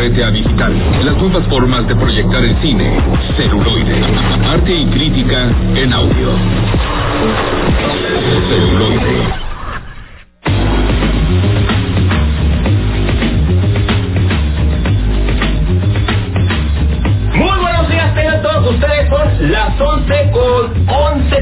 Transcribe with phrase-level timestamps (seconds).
[0.00, 0.72] RTA Digital.
[1.04, 2.90] Las nuevas formas de proyectar el cine.
[3.36, 4.00] Celuloide.
[4.50, 6.30] Arte y crítica en audio.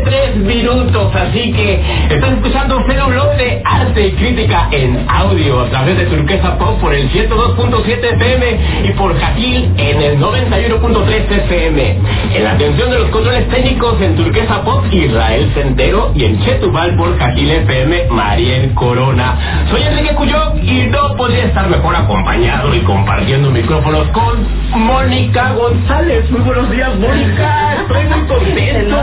[0.08, 1.14] 11.3 minutos.
[1.14, 1.80] Así que
[2.10, 6.94] están escuchando Blog de Arte y Crítica en audio a través de Turquesa Pop por
[6.94, 11.98] el 102.7 FM y por Jaquil en el 91.3 FM.
[12.34, 16.96] En la atención de los controles técnicos en Turquesa Pop, Israel Sendero y en Chetubal
[16.96, 19.66] por Jaquil FM, Mariel Corona.
[19.70, 26.30] Soy Enrique Cuyó y no podría estar mejor acompañado y compartiendo micrófonos con Mónica González.
[26.30, 28.96] Muy buenos días, Mónica estoy muy contento.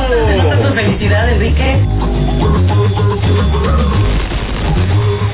[0.98, 1.80] Felicidad, Enrique.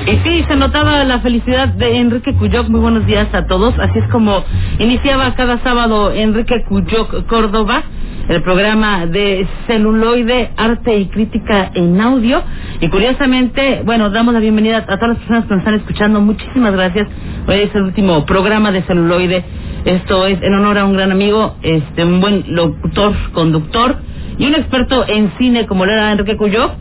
[0.06, 2.68] Y sí, se notaba la felicidad de Enrique Cuyoc.
[2.68, 3.78] Muy buenos días a todos.
[3.78, 4.42] Así es como
[4.80, 7.84] iniciaba cada sábado Enrique Cuyoc Córdoba,
[8.28, 12.42] el programa de celuloide, arte y crítica en audio.
[12.80, 16.20] Y curiosamente, bueno, damos la bienvenida a todas las personas que nos están escuchando.
[16.20, 17.06] Muchísimas gracias.
[17.46, 19.44] Hoy es el último programa de celuloide
[19.84, 23.96] esto es en honor a un gran amigo, este, un buen locutor, conductor
[24.38, 26.72] y un experto en cine como lo era Enrique Cuyo.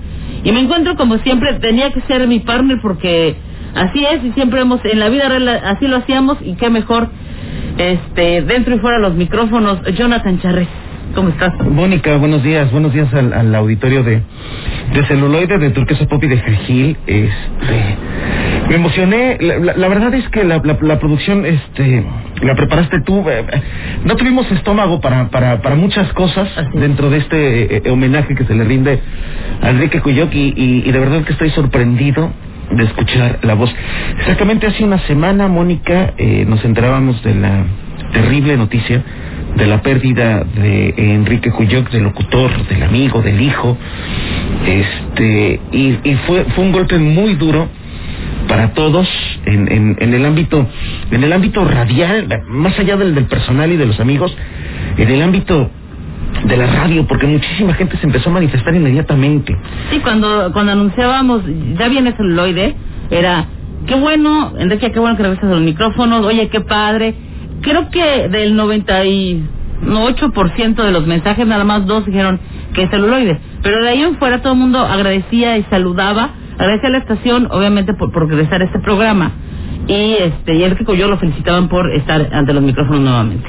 [0.43, 3.35] Y me encuentro como siempre, tenía que ser mi partner porque
[3.75, 5.27] así es y siempre hemos, en la vida
[5.65, 7.09] así lo hacíamos y qué mejor,
[7.77, 10.67] este, dentro y fuera los micrófonos, Jonathan Charres.
[11.13, 11.53] ¿Cómo estás?
[11.69, 14.21] Mónica, buenos días, buenos días al, auditorio de,
[14.93, 16.97] de celuloide de Turquesa Popi de Gil.
[17.05, 17.97] Este,
[18.71, 22.05] me emocioné, la, verdad es que la, la, producción, este,
[22.41, 23.19] la preparaste tú.
[23.29, 23.61] Eh, eh,
[24.05, 28.55] no tuvimos estómago para, para, para muchas cosas dentro de este eh, homenaje que se
[28.55, 28.97] le rinde
[29.61, 32.31] a Enrique Cuyoki y, y de verdad que estoy sorprendido
[32.71, 33.75] de escuchar la voz.
[34.19, 36.13] Exactamente hace una semana, Mónica,
[36.47, 37.65] nos enterábamos de la
[38.13, 39.03] terrible noticia
[39.57, 43.77] de la pérdida de Enrique Cuyoc, del locutor, del amigo, del hijo,
[44.65, 47.67] este, y, y fue, fue un golpe muy duro
[48.47, 49.07] para todos
[49.45, 50.67] en, en, en, el ámbito
[51.11, 54.35] en el ámbito radial más allá del, del personal y de los amigos
[54.97, 55.69] en el ámbito
[56.45, 59.55] de la radio porque muchísima gente se empezó a manifestar inmediatamente
[59.91, 61.43] sí cuando cuando anunciábamos
[61.77, 62.75] ya viene celuloide
[63.09, 63.45] era
[63.85, 67.15] qué bueno Enrique qué bueno que regresas a los micrófonos oye qué padre
[67.61, 72.41] creo que del 98% de los mensajes, nada más dos dijeron
[72.73, 73.39] que es celuloide.
[73.61, 77.47] Pero de ahí en fuera todo el mundo agradecía y saludaba, agradecía a la estación,
[77.51, 79.31] obviamente, por, por regresar a este programa.
[79.87, 83.47] Y este y Enrique yo lo felicitaban por estar ante los micrófonos nuevamente.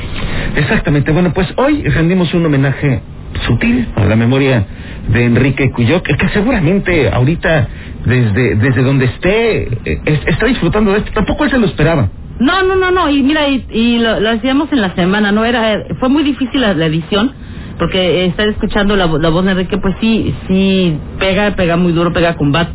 [0.56, 1.12] Exactamente.
[1.12, 3.02] Bueno, pues hoy rendimos un homenaje
[3.46, 4.66] sutil a la memoria
[5.08, 7.68] de Enrique Cuyoc, que seguramente ahorita
[8.04, 11.12] desde desde donde esté eh, está disfrutando de esto.
[11.12, 12.08] Tampoco él se lo esperaba.
[12.38, 16.08] No, no, no, no, y mira, y, lo, hacíamos en la semana, no era, fue
[16.08, 17.30] muy difícil la, edición,
[17.78, 22.12] porque estar escuchando la, la, voz de Enrique, pues sí, sí, pega, pega muy duro,
[22.12, 22.68] pega con bat.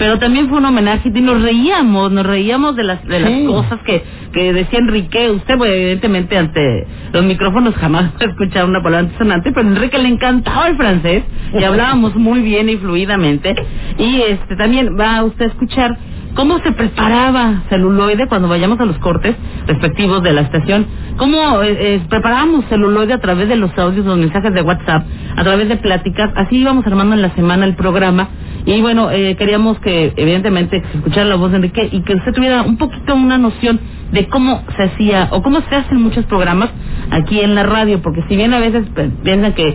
[0.00, 3.80] Pero también fue un homenaje y nos reíamos, nos reíamos de las, de las cosas
[3.84, 4.02] que,
[4.32, 5.30] que decía Enrique.
[5.30, 10.08] Usted, pues, evidentemente, ante los micrófonos jamás escuchar una palabra sonante, pero a Enrique le
[10.08, 11.22] encantaba el francés
[11.52, 13.54] y hablábamos muy bien y fluidamente.
[13.98, 15.98] Y este también va usted a escuchar
[16.34, 19.36] cómo se preparaba celuloide cuando vayamos a los cortes
[19.66, 20.86] respectivos de la estación,
[21.18, 25.04] cómo eh, eh, preparábamos celuloide a través de los audios, los mensajes de WhatsApp,
[25.36, 28.30] a través de pláticas, así íbamos armando en la semana el programa
[28.66, 32.32] y bueno, eh, queríamos que evidentemente se escuchara la voz de Enrique y que usted
[32.32, 33.80] tuviera un poquito una noción
[34.12, 36.70] de cómo se hacía o cómo se hacen muchos programas
[37.10, 38.86] aquí en la radio, porque si bien a veces
[39.22, 39.74] piensan que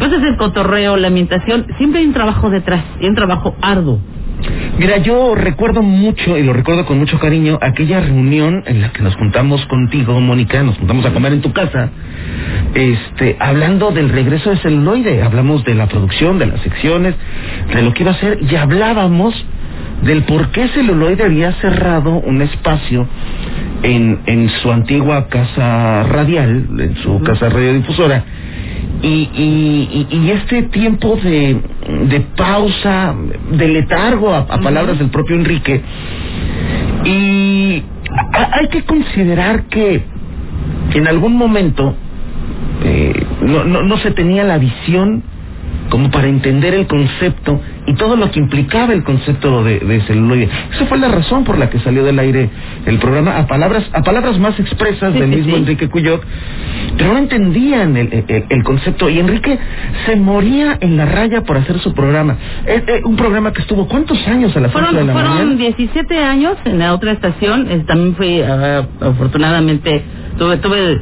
[0.00, 4.00] a veces el cotorreo, la ambientación, siempre hay un trabajo detrás, y un trabajo arduo.
[4.78, 9.02] Mira, yo recuerdo mucho, y lo recuerdo con mucho cariño, aquella reunión en la que
[9.02, 11.90] nos juntamos contigo, Mónica, nos juntamos a comer en tu casa,
[12.74, 17.14] este, hablando del regreso de celuloide, hablamos de la producción, de las secciones,
[17.74, 19.34] de lo que iba a ser, y hablábamos
[20.02, 23.06] del por qué celuloide había cerrado un espacio
[23.82, 28.24] en, en su antigua casa radial, en su casa radiodifusora,
[29.02, 31.60] y, y, y, este tiempo de,
[32.08, 33.14] de pausa,
[33.50, 35.80] de letargo, a, palabras del propio Enrique,
[37.04, 37.82] y
[38.32, 40.04] hay que considerar que
[40.94, 41.96] en algún momento
[42.84, 45.22] eh, no, no, no se tenía la visión
[45.92, 50.48] como para entender el concepto y todo lo que implicaba el concepto de, de, celuloide.
[50.72, 52.48] Esa fue la razón por la que salió del aire
[52.86, 56.22] el programa a palabras a palabras más expresas del mismo Enrique Cuyot,
[56.96, 59.58] pero no entendían el, el, concepto y Enrique
[60.06, 62.38] se moría en la raya por hacer su programa.
[62.66, 66.56] Eh, eh, un programa que estuvo cuántos años a fueron, de la fueron 17 años
[66.64, 70.02] en la otra estación, también fui ah, afortunadamente
[70.38, 71.00] tuve, tuve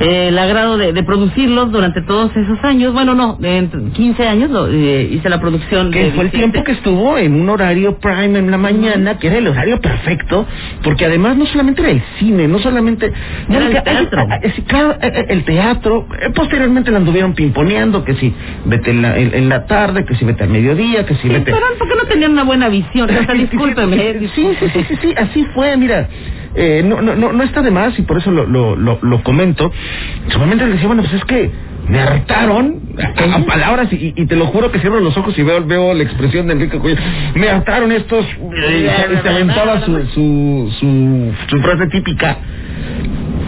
[0.00, 2.92] eh, el agrado de, de producirlos durante todos esos años.
[2.92, 5.90] Bueno, no, de 15 años lo, eh, hice la producción.
[5.90, 9.38] Que fue el tiempo que estuvo en un horario prime en la mañana, que era
[9.38, 10.46] el horario perfecto,
[10.82, 13.06] porque además no solamente era el cine, no solamente...
[13.48, 14.26] Era el Mónica, hay- teatro.
[14.66, 18.34] claro, eh, eh, el teatro, eh, posteriormente la anduvieron pimponeando, que si
[18.64, 21.52] vete en la, en, en la tarde, que si vete al mediodía, que si vete...
[21.52, 23.08] pero ¿por qué no tenían una buena visión?
[23.10, 23.96] O sea, discúlpeme.
[24.20, 26.08] Sí, sí, sí, sí, sí, así fue, mira.
[26.56, 29.22] Eh, no, no, no, no está de más y por eso lo, lo, lo, lo
[29.22, 29.70] comento.
[30.38, 31.50] Momento le decía, bueno, pues es que
[31.88, 35.42] me hartaron a, a palabras y, y te lo juro que cierro los ojos y
[35.42, 37.02] veo, veo la expresión de Enrique Cuellar.
[37.34, 38.24] Me hartaron estos...
[38.68, 38.90] eh,
[39.22, 42.36] se aventaba su, su, su, su frase típica.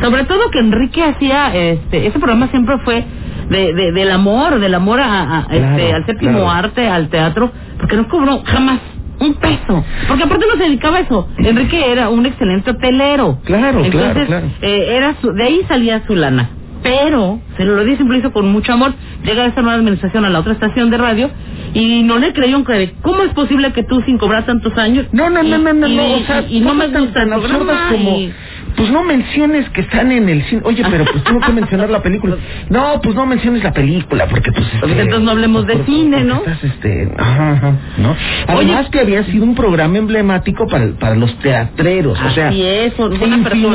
[0.03, 3.05] Sobre todo que Enrique hacía, este, ese programa siempre fue
[3.49, 6.51] de, de- del amor, del amor a, a- a, Claro, este, al séptimo claro.
[6.51, 8.81] arte, al teatro, porque no cobró jamás
[9.27, 11.29] un peso, porque aparte no se dedicaba a eso.
[11.39, 13.41] Enrique era un excelente hotelero.
[13.45, 14.47] Claro, Entonces, claro, claro.
[14.63, 16.51] eh, era su, de ahí salía su lana.
[16.83, 18.95] Pero, se lo dice siempre hizo con mucho amor,
[19.25, 21.31] llega esta nueva administración a la otra estación de radio
[21.75, 25.07] y no le creyeron que, ¿cómo es posible que tú sin cobrar tantos años?
[25.11, 27.13] No, no, no, y- no, no, y- no, o sea, y, y no me gusta
[27.13, 28.33] tan absurdas como, y-
[28.77, 30.63] pues no menciones que están en el cine.
[30.65, 32.37] Oye, pero pues tengo que mencionar la película.
[32.69, 34.67] No, pues no menciones la película, porque pues...
[34.81, 36.37] Pues este, entonces no hablemos de por- cine, ¿no?
[36.39, 38.17] Estás, este, ajá, ajá, ¿no?
[38.49, 42.49] Además que había sido un programa emblemático para, para los teatreros, o sea...
[42.49, 42.93] Así es,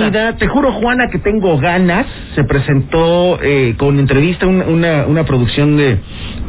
[0.04, 0.36] infinidad.
[0.38, 2.06] Te juro, Juana, que tengo ganas.
[2.36, 6.00] Se presentó eh, con entrevista una, una, una producción de,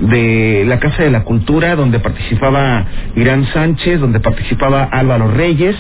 [0.00, 5.76] de la Casa de la Cultura, donde participaba Irán Sánchez, donde participaba Álvaro Reyes.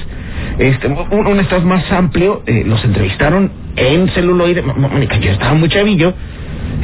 [0.58, 4.62] Este, un, un más amplio, eh, los entrevistaron en celuloide.
[4.62, 6.12] Mónica, yo estaba muy chavillo.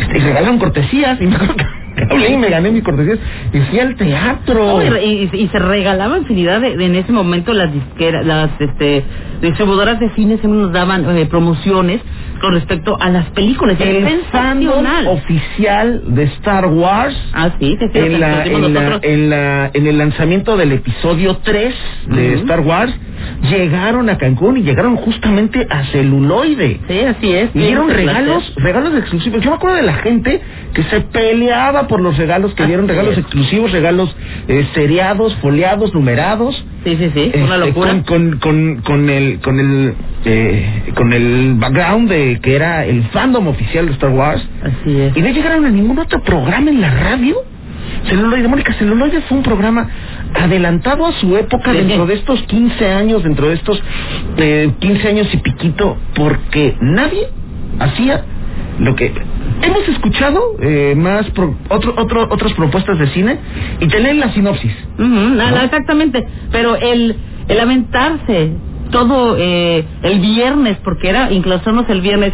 [0.00, 1.20] Este, y regalaron cortesías.
[1.20, 1.66] Y me acuerdo que
[2.32, 3.19] y me gané mis cortesías.
[3.52, 4.78] Y fui al teatro.
[4.81, 8.50] No, y, y- y se regalaba infinidad de, de- en ese momento las disqueras, las
[8.60, 9.05] este,
[9.43, 12.00] distribuidoras de cine siempre nos daban eh, promociones
[12.38, 13.81] con respecto a las películas.
[13.81, 15.06] Es el sensacional.
[15.08, 19.87] oficial de Star Wars Ah, sí, sí, sí, en, la, en, la- en, la- en
[19.87, 21.75] el lanzamiento del episodio 3
[22.06, 22.35] de.
[22.35, 22.94] Star Wars,
[23.50, 26.81] llegaron a Cancún y llegaron justamente a celuloide.
[26.88, 27.50] Sí, así es.
[27.55, 29.43] Y dieron regalos, regalos exclusivos.
[29.43, 30.41] Yo me acuerdo de la gente
[30.75, 33.19] que se peleaba por los regalos, que dieron regalos es.
[33.19, 34.14] exclusivos, regalos
[34.46, 36.64] eh, seriados, foliados, numerados.
[36.84, 37.91] Sí, sí, sí, una Este, locura.
[37.91, 39.94] Con, con, con, con el con el
[40.25, 45.17] eh, con el background de que era el fandom oficial de Star Wars Así es.
[45.17, 47.37] y no llegaron a ningún otro programa en la radio.
[48.06, 49.88] Celuloide, Mónica, Celuloide fue un programa
[50.35, 53.82] adelantado a su época dentro de estos 15 años, dentro de estos
[54.37, 57.29] eh, 15 años y piquito, porque nadie
[57.79, 58.25] hacía
[58.79, 59.12] lo que
[59.62, 63.38] hemos escuchado eh, más pro- otro, otro, otras propuestas de cine
[63.81, 64.73] y te leen la sinopsis.
[65.65, 66.26] Exactamente.
[66.53, 67.17] Pero el,
[67.49, 68.53] el aventarse
[68.90, 72.32] todo eh, el viernes, porque era incluso el viernes,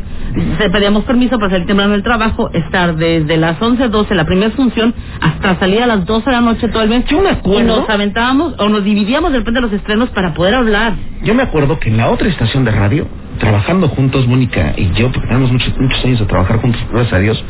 [0.59, 4.51] se pedíamos permiso para salir temprano del trabajo, estar desde las 11, 12, la primera
[4.53, 7.05] función, hasta salir a las 12 de la noche todo el mes.
[7.06, 7.61] Yo me acuerdo.
[7.61, 10.95] Y nos aventábamos o nos dividíamos de repente los estrenos para poder hablar.
[11.23, 13.07] Yo me acuerdo que en la otra estación de radio,
[13.39, 17.19] trabajando juntos, Mónica y yo, porque tenemos muchos, muchos años de trabajar juntos, gracias a
[17.19, 17.45] Dios,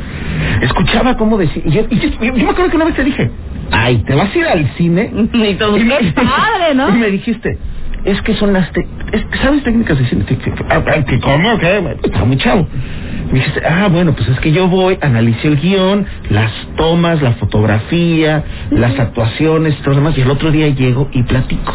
[0.63, 1.63] escuchaba cómo decía.
[1.65, 3.31] Y yo, y yo- yo me acuerdo que una vez te dije,
[3.71, 5.11] ay, ¿te vas a ir al cine?
[5.35, 6.89] Y todos, me- ¡qué padre, ¿no?
[6.95, 7.59] Y me dijiste,
[8.05, 8.71] es que son las...
[8.73, 10.25] te- es- ¿Sabes técnicas de cine?
[10.25, 11.59] Que- que- que- ah, ah, que ¿Cómo?
[11.59, 11.97] ¿Qué?
[12.05, 12.67] Estaba muy chavo.
[13.33, 17.33] Me dijiste, ah, bueno, pues es que yo voy, analicé el guion, las tomas, la
[17.33, 21.73] fotografía, las actuaciones, todo lo demás, y el otro día llego y platico.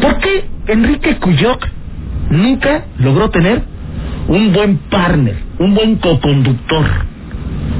[0.00, 1.66] ¿Por qué Enrique Cuyoc
[2.30, 3.62] nunca logró tener
[4.28, 6.84] un buen partner, un buen coconductor?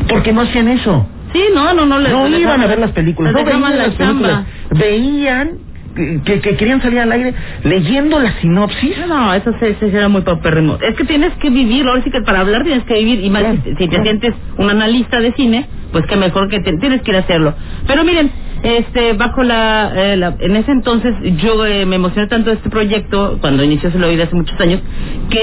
[0.08, 1.06] Porque no hacían eso.
[1.34, 1.98] Sí, no, no, no.
[1.98, 5.50] les- No les iban a ver las películas, no veían las películas, veían
[5.99, 8.97] que, que- que querían salir al aire leyendo la sinopsis.
[9.09, 10.78] No, eso sí, sí era muy paupérrimo.
[10.83, 13.43] Es que tienes que vivir, ahora sí que para hablar tienes que vivir, y más
[13.43, 17.02] Claro, si, si te sientes un analista de cine, pues que mejor que te- tienes
[17.02, 17.55] que ir a hacerlo.
[17.88, 18.31] Pero miren,
[18.62, 22.71] este, bajo la, eh, la- en ese entonces yo eh, me emocioné tanto de este
[22.71, 24.83] proyecto, cuando inició Se lo oí hace muchos años,
[25.31, 25.40] que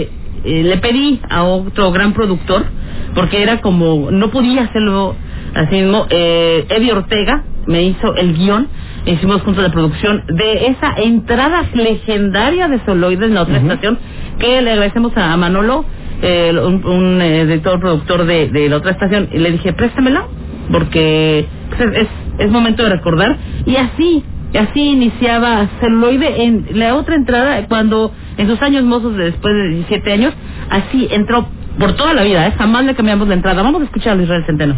[0.00, 0.10] eh,
[0.44, 2.66] eh, le pedí a otro gran productor,
[3.14, 5.16] porque era como, no podía hacerlo
[5.54, 8.68] así mismo, eh, Eddie Ortega me hizo el guion,
[9.06, 13.98] hicimos juntos la producción de esa entrada legendaria de Soloides en la otra estación,
[14.38, 15.84] que le agradecemos a Manolo,
[16.22, 20.26] eh, un, un, eh, director productor de, de la otra estación, y le dije, préstamela,
[20.70, 22.08] porque pues, es, es,
[22.38, 24.24] es momento de recordar, y así,
[24.58, 29.68] así iniciaba celuloide en la otra entrada, cuando en sus años mozos de después de
[29.68, 30.34] 17 años,
[30.70, 32.52] así entró por toda la vida, ¿eh?
[32.56, 33.62] jamás le cambiamos la entrada.
[33.62, 34.76] Vamos a escuchar a Israel Centeno.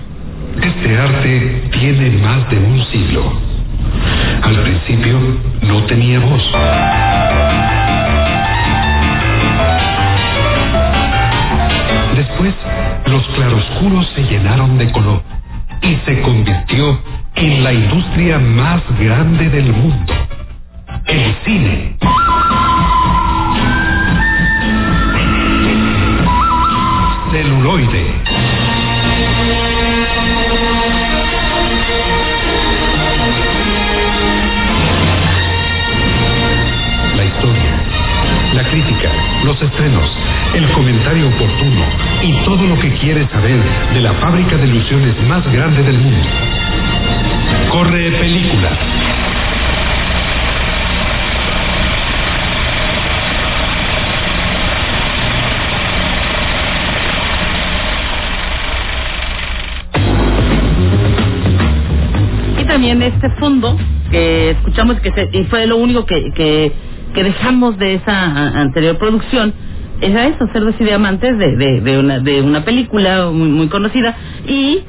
[0.63, 3.33] Este arte tiene más de un siglo.
[4.43, 5.19] Al principio
[5.63, 6.43] no tenía voz.
[12.17, 12.55] después,
[13.07, 15.23] los claroscuros se llenaron de color
[15.83, 16.99] y se convirtió
[17.35, 20.13] en la industria más grande del mundo,
[21.07, 21.97] el cine.
[27.31, 28.36] Celuloide.
[38.57, 39.11] La crítica,
[39.45, 40.11] los estrenos,
[40.55, 41.85] el comentario oportuno
[42.23, 43.61] y todo lo que quieres saber
[43.93, 46.27] de la fábrica de ilusiones más grande del mundo.
[47.71, 48.71] Corre película.
[62.59, 63.77] Y también este fondo
[64.11, 66.73] que escuchamos que fue lo único que,
[67.17, 69.55] que dejamos de esa anterior producción
[70.03, 74.15] era eso, Cerdos y de, de, de, una, de una película muy, muy conocida
[74.47, 74.81] y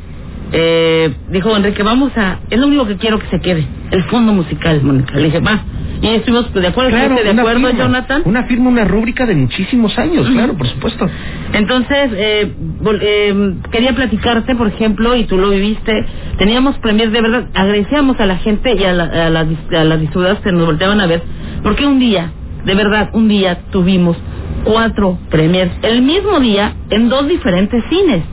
[0.51, 4.33] eh, dijo Enrique, vamos a, es lo único que quiero que se quede, el fondo
[4.33, 5.15] musical, Mónica.
[5.15, 5.61] Le dije, va.
[6.01, 8.21] Y estuvimos de acuerdo, ¿estuviste de una acuerdo, firma, Jonathan?
[8.25, 11.09] Una firma, una rúbrica de muchísimos años, claro, por supuesto.
[11.53, 12.53] Entonces, eh,
[13.01, 16.05] eh, quería platicarte, por ejemplo, y tú lo viviste,
[16.37, 19.99] teníamos premios, de verdad, agradecíamos a la gente y a, la- a las a las
[19.99, 21.23] distribuidoras que nos volteaban a ver,
[21.63, 22.31] porque un día,
[22.63, 24.17] de verdad, un día tuvimos
[24.65, 28.23] cuatro premios, el mismo día, en dos diferentes cines.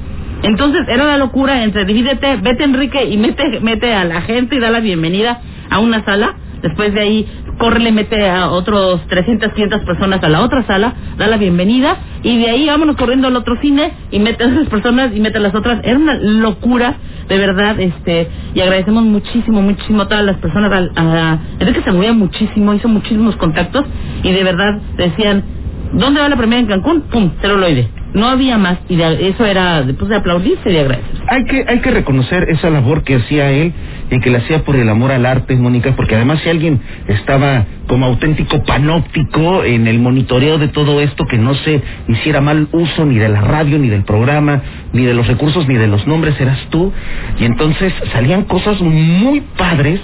[0.42, 4.58] Entonces, era la locura entre divídete, vete Enrique y mete, mete a la gente y
[4.60, 5.40] da la bienvenida
[5.70, 7.26] a una sala, después de ahí
[7.58, 12.38] córrele, mete a otros 300, 500 personas a la otra sala, da la bienvenida y
[12.38, 15.40] de ahí vámonos corriendo al otro cine y mete a esas personas y mete a
[15.42, 15.80] las otras.
[15.84, 16.96] Era una locura,
[17.28, 20.72] de verdad, este, y agradecemos muchísimo, muchísimo a todas las personas.
[20.72, 23.84] A, a Enrique se movía muchísimo, hizo muchísimos contactos
[24.22, 25.44] y de verdad decían,
[25.92, 27.02] ¿dónde va la primera en Cancún?
[27.02, 28.03] Pum, celuloide.
[28.14, 31.20] No había más y de- eso era después de aplaudirse y de agradecer.
[31.28, 33.74] Hay que, hay que reconocer esa labor que hacía él
[34.10, 37.66] y que la hacía por el amor al arte, Mónica, porque además si alguien estaba
[37.86, 43.04] como auténtico panóptico en el monitoreo de todo esto, que no se hiciera mal uso
[43.04, 44.62] ni de la radio, ni del programa,
[44.92, 46.92] ni de los recursos, ni de los nombres, eras tú.
[47.38, 50.00] Y entonces salían cosas muy padres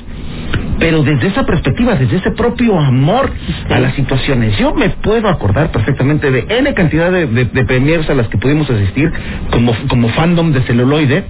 [0.79, 3.31] pero desde esa perspectiva, desde ese propio amor
[3.69, 4.57] a las situaciones.
[4.59, 8.39] Yo me puedo acordar perfectamente de N cantidad de, de, de premiers a las que
[8.39, 9.13] pudimos asistir
[9.51, 11.25] como, como fandom de celuloide.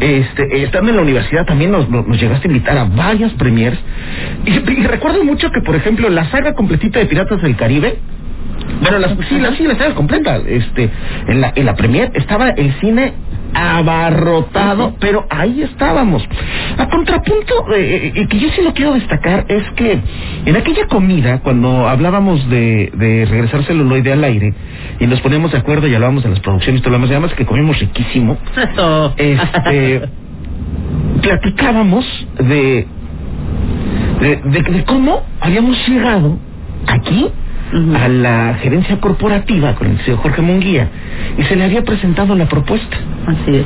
[0.00, 3.78] Este, estando en la universidad también nos, nos, llegaste a invitar a varias premiers.
[4.46, 7.96] Y recuerdo mucho que, por ejemplo, la saga completita de Piratas del Caribe,
[8.82, 10.38] bueno, la, sí, la, sí, la saga completa.
[10.38, 10.90] Este,
[11.28, 13.12] en la, en la premier estaba el cine
[13.54, 16.24] abarrotado, pero ahí estábamos.
[16.76, 20.00] A contrapunto, eh, eh, que yo sí lo quiero destacar, es que
[20.44, 24.52] en aquella comida, cuando hablábamos de, de regresar celuloide al aire,
[24.98, 27.12] y nos poníamos de acuerdo y hablábamos de las producciones y todo lo demás, y
[27.12, 28.36] además que comimos riquísimo,
[29.16, 30.02] este,
[31.22, 32.04] platicábamos
[32.40, 32.88] de,
[34.20, 36.38] de, de, de cómo habíamos llegado
[36.86, 37.28] aquí
[37.94, 40.88] a la gerencia corporativa con el señor Jorge Munguía
[41.38, 42.96] y se le había presentado la propuesta.
[43.26, 43.64] Así es.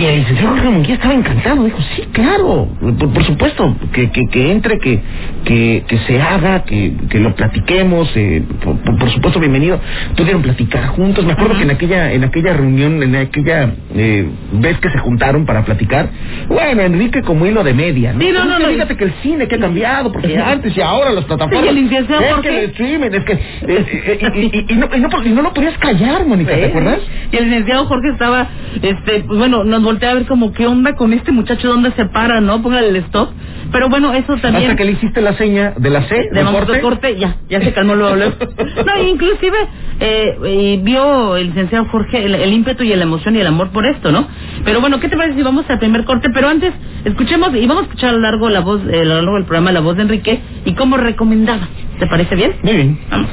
[0.00, 4.22] Y el licenciado Jorge Munguía estaba encantado, dijo, sí, claro, por, por supuesto, que, que,
[4.30, 5.00] que entre, que,
[5.44, 9.78] que, que se haga, que, que lo platiquemos, eh, por, por- supuesto, bienvenido.
[10.16, 11.58] Pudieron platicar juntos, me acuerdo Ajá.
[11.60, 16.08] que en aquella, en aquella reunión, en aquella eh, vez que se juntaron para platicar,
[16.48, 18.20] bueno, Enrique como hilo de media, ¿no?
[18.20, 18.66] Sí, no, no, no.
[18.66, 21.64] Fíjate que el cine que ha cambiado, porque antes y ahora las plataformas...
[21.64, 22.48] Y el licenciado es Jorge.
[22.48, 23.32] que el streaming, es que...
[23.32, 26.64] eh, eh, y, y- y no, y, no, y no lo podías callar, Mónica, ¿te
[26.66, 26.98] acuerdas?
[27.30, 28.48] Y el licenciado Jorge estaba,
[28.82, 32.06] este, pues bueno, nos voltea a ver como qué onda con este muchacho, dónde se
[32.06, 32.60] para, ¿no?
[32.62, 33.30] Póngale el stop.
[33.70, 34.64] Pero bueno, eso también.
[34.64, 36.72] Hasta que le hiciste la seña de la C, de de corte.
[36.72, 38.34] de corte, ya, ya se calmó luego, luego.
[38.86, 39.56] No, inclusive
[40.00, 43.70] eh, eh, vio el licenciado Jorge el, el ímpetu y la emoción y el amor
[43.70, 44.26] por esto, ¿no?
[44.64, 46.28] Pero bueno, ¿qué te parece si vamos al primer corte?
[46.32, 46.72] Pero antes,
[47.04, 49.44] escuchemos y vamos a escuchar a lo largo la voz, eh, a lo largo del
[49.44, 51.68] programa la voz de Enrique y cómo recomendaba.
[51.98, 52.56] ¿Te parece bien?
[52.62, 52.98] Muy bien.
[53.10, 53.28] Vamos.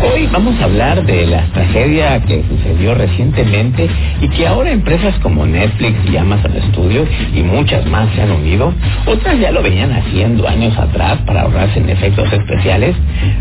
[0.00, 3.88] Hoy vamos a hablar de la tragedia que sucedió recientemente
[4.20, 8.72] y que ahora empresas como Netflix y Amazon Studios y muchas más se han unido.
[9.06, 12.94] Otras ya lo venían haciendo años atrás para ahorrarse en efectos especiales.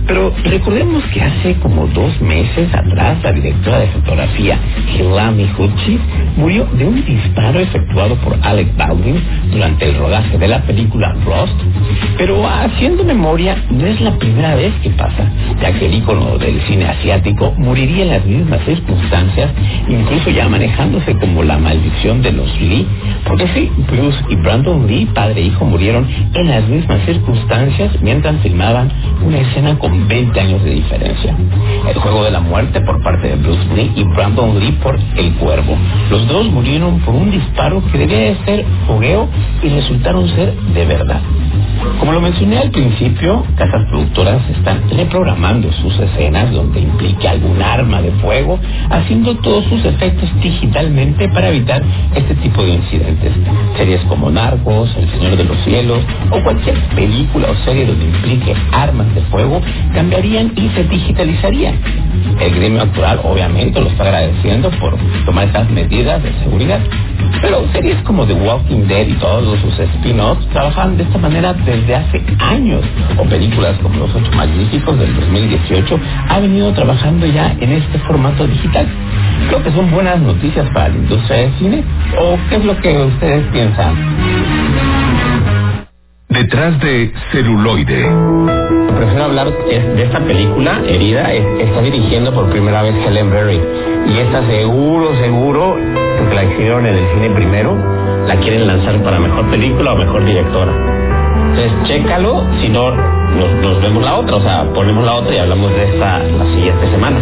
[0.07, 4.57] Pero recordemos que hace como dos meses atrás la directora de fotografía
[4.95, 5.99] Hilami Hutchis
[6.37, 9.21] murió de un disparo efectuado por Alec Baldwin
[9.51, 11.61] durante el rodaje de la película Rust.
[12.17, 15.93] Pero haciendo memoria, no es la primera vez que pasa, ya que el
[16.39, 19.51] de del cine asiático, moriría en las mismas circunstancias,
[19.89, 22.87] incluso ya manejándose como la maldición de los Lee.
[23.25, 28.41] Porque sí, Bruce y Brandon Lee, padre e hijo, murieron en las mismas circunstancias mientras
[28.41, 28.89] filmaban
[29.25, 31.35] una escena con 20 años de diferencia.
[31.89, 35.33] El juego de la muerte por parte de Bruce Lee y Brandon Lee por El
[35.33, 35.77] Cuervo.
[36.09, 39.27] Los dos murieron por un disparo que debía de ser fogueo
[39.61, 41.21] y resultaron ser de verdad.
[41.99, 48.01] Como lo mencioné al principio, casas productoras están reprogramando sus escenas donde implique algún arma
[48.01, 48.59] de fuego,
[48.89, 51.81] haciendo todos sus efectos digitalmente para evitar
[52.15, 53.31] este tipo de incidentes.
[53.77, 55.99] Series como Narcos, El Señor de los Cielos
[56.31, 59.61] o cualquier película o serie donde implique armas de fuego
[59.93, 61.75] cambiarían y se digitalizarían.
[62.39, 64.95] El gremio actual obviamente lo está agradeciendo por
[65.25, 66.79] tomar estas medidas de seguridad.
[67.41, 71.95] Pero series como The Walking Dead y todos sus spin-offs trabajan de esta manera desde
[71.95, 72.83] hace años.
[73.17, 75.99] O películas como Los Ocho Magníficos del 2018
[76.29, 78.87] ha venido trabajando ya en este formato digital.
[79.49, 81.83] Creo que son buenas noticias para la industria del cine.
[82.19, 83.95] ¿O qué es lo que ustedes piensan?
[86.29, 88.11] Detrás de celuloide.
[88.97, 93.61] Prefiero hablar de esta película, Herida, está dirigiendo por primera vez Helen Berry.
[94.09, 95.77] Y esta seguro, seguro,
[96.17, 97.77] porque la hicieron en el cine primero,
[98.27, 101.06] la quieren lanzar para mejor película o mejor directora.
[101.57, 105.39] Entonces, chécalo, si no, nos, nos vemos la otra, o sea, ponemos la otra y
[105.39, 107.17] hablamos de esta la siguiente semana.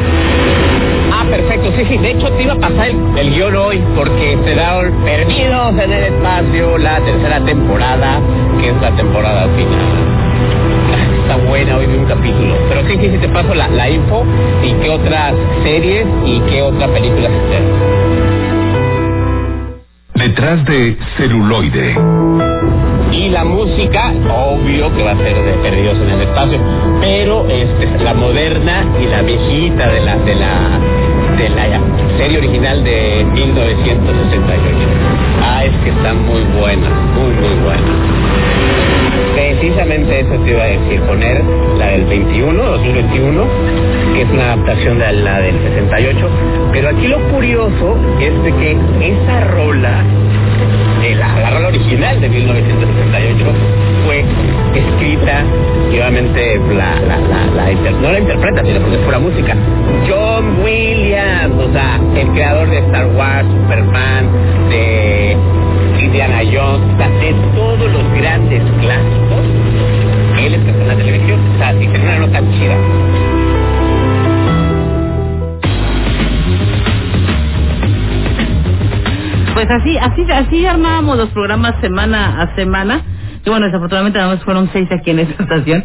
[1.14, 4.38] Ah, perfecto, sí, sí, de hecho te iba a pasar el, el guion hoy porque
[4.44, 8.20] se da Perdidos en el Espacio, la tercera temporada,
[8.60, 9.86] que es la temporada final.
[11.22, 12.58] Está buena, hoy vi un capítulo.
[12.68, 14.26] Pero sí, sí, sí, te paso la, la info
[14.62, 17.30] y qué otras series y qué otra película
[20.14, 21.96] se Detrás de celuloide.
[23.16, 26.60] Y la música, obvio que va a ser de Perdidos en el Espacio,
[27.00, 30.80] pero este, la moderna y la viejita de la, de la,
[32.18, 34.64] serie original de 1968.
[35.42, 38.36] Ah, es que está muy buena, muy, muy buena.
[39.36, 41.44] Precisamente eso te iba a decir, poner
[41.78, 43.44] la del 21, 2021,
[44.14, 46.30] que es una adaptación de la del 68.
[46.72, 50.04] Pero aquí lo curioso es de que esa rola,
[51.02, 53.46] de la, la original de 1968,
[54.06, 54.24] fue
[54.76, 55.44] escrita
[55.92, 59.56] y obviamente la, la, la, la no la interpreta, sino porque es pura música.
[60.08, 64.30] John Williams, o sea, el creador de Star Wars, Superman,
[64.70, 65.38] de
[66.00, 69.46] Indiana Jones, de todos los grandes clásicos,
[70.40, 71.40] él empezó en la televisión.
[71.56, 73.25] O sea, si tenía una nota chida.
[79.56, 83.02] Pues así, así, así armábamos los programas semana a semana.
[83.46, 85.82] Y bueno, desafortunadamente nada más fueron seis aquí en esta estación,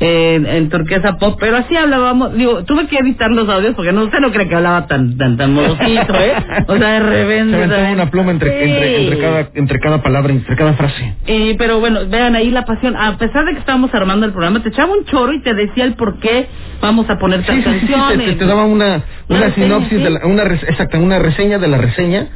[0.00, 4.04] eh, en, Turquesa Pop, pero así hablábamos, digo, tuve que editar los audios porque no,
[4.04, 6.32] usted no cree que hablaba tan, tan, tan modosito, ¿eh?
[6.68, 7.50] O sea, de repente.
[7.50, 7.92] Se aventó ¿sabes?
[7.92, 9.02] una pluma entre, entre, Sí.
[9.04, 11.14] entre, cada, entre cada palabra, entre cada frase.
[11.26, 12.96] Y, pero bueno, vean ahí la pasión.
[12.96, 15.84] A pesar de que estábamos armando el programa, te echaba un choro y te decía
[15.84, 16.46] el por qué
[16.80, 20.10] vamos a poner Sí, sí, sí, te, te- te daba una, Una reseña, sinopsis, de
[20.10, 22.26] la, una, exacta, una reseña de la reseña,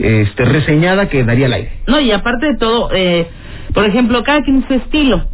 [0.00, 1.72] este, reseñada que daría al aire.
[1.88, 3.26] No, y aparte de todo, eh,
[3.74, 5.28] por ejemplo, cada quien su estilo.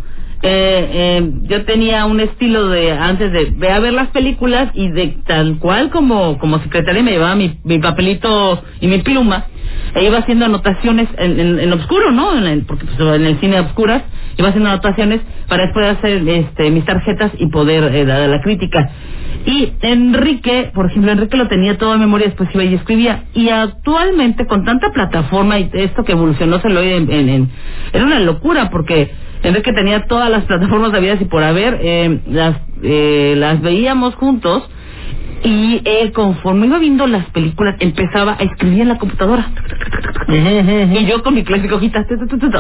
[0.47, 0.91] Eh,
[1.23, 5.17] eh, yo tenía un estilo de antes de ve a ver las películas y de
[5.27, 9.47] tal cual como como secretaria me llevaba mi, mi papelito y mi pluma
[9.95, 12.37] e iba haciendo anotaciones en, en, en oscuro, ¿no?
[12.37, 14.03] En porque pues, en el cine a oscuras
[14.37, 18.91] iba haciendo anotaciones para después hacer este, mis tarjetas y poder eh, dar la crítica.
[19.47, 23.25] Y Enrique, por ejemplo, Enrique lo tenía todo en memoria, después iba y escribía.
[23.35, 27.51] Y actualmente, con tanta plataforma y esto que evolucionó, se lo en, en, en-
[27.93, 29.11] era una locura, porque
[29.45, 34.15] Enrique tenía todas las plataformas de vida y por haber, eh, las, eh, las veíamos
[34.17, 34.69] juntos.
[35.45, 39.47] Y él, conforme iba viendo las películas, empezaba a escribir en la computadora.
[40.29, 42.07] Y yo con mi clásica hojita,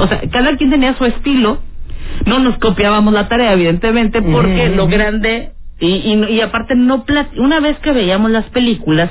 [0.01, 1.59] o sea, cada quien tenía su estilo.
[2.27, 7.05] No nos copiábamos la tarea, evidentemente, porque lo grande y, y, y aparte no
[7.38, 9.11] una vez que veíamos las películas,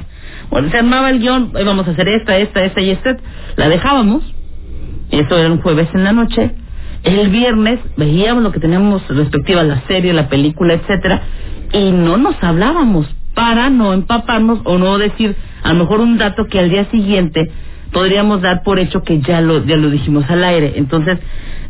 [0.50, 3.18] bueno, se armaba el guion, "Hoy vamos a hacer esta, esta, esta y esta,
[3.58, 4.24] la dejábamos,
[5.12, 6.52] eso era un jueves en la noche,
[7.04, 11.22] el viernes veíamos lo que teníamos respectiva la serie, la película, etcétera,
[11.72, 16.46] y no nos hablábamos para no empaparnos o no decir a lo mejor un dato
[16.46, 17.52] que al día siguiente
[17.92, 20.74] podríamos dar por hecho que ya lo ya lo dijimos al aire.
[20.76, 21.18] Entonces,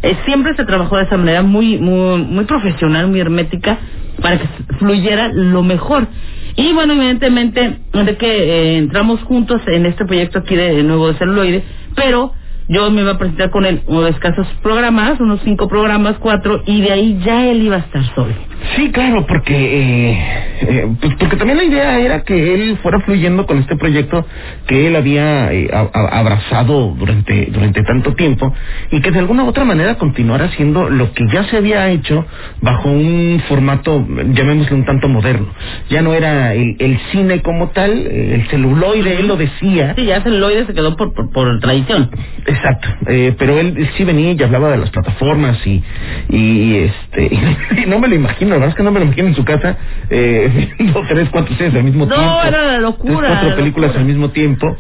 [0.02, 3.78] eh, siempre se trabajó de esa manera muy muy muy profesional, muy hermética
[4.22, 4.48] para que
[4.80, 6.08] fluyera lo mejor.
[6.56, 11.08] Y bueno, evidentemente, de que eh, entramos juntos en este proyecto aquí de, de nuevo
[11.08, 11.64] de celuloide,
[11.96, 12.34] pero
[12.68, 16.82] yo me iba a presentar con él unos escasos programas, unos cinco programas, cuatro, y
[16.82, 18.34] de ahí ya él iba a estar solo.
[18.76, 20.18] Sí, claro, porque eh,
[20.62, 24.26] eh, pues porque también la idea era que él fuera fluyendo con este proyecto
[24.68, 28.54] que él había eh, a- a- abrazado durante durante tanto tiempo
[28.92, 32.26] y que de alguna u otra manera continuara haciendo lo que ya se había hecho
[32.62, 35.48] bajo un formato, llamémoslo un tanto moderno.
[35.90, 39.94] Ya no era el, el cine como tal, eh, el celuloide, él lo decía.
[39.98, 42.10] Sí, ya celuloide se quedó por, por, por tradición.
[42.54, 45.84] Exacto, eh, pero él, él sí venía y hablaba de las plataformas y,
[46.30, 47.26] y este
[47.84, 49.44] y no me lo imagino, la verdad es que no me lo imagino en su
[49.46, 49.78] casa
[50.10, 52.40] eh, viendo tres, cuatro series al mismo No, tiempo.
[52.46, 54.02] era la locura, Tres, cuatro la películas locura.
[54.02, 54.78] al mismo tiempo.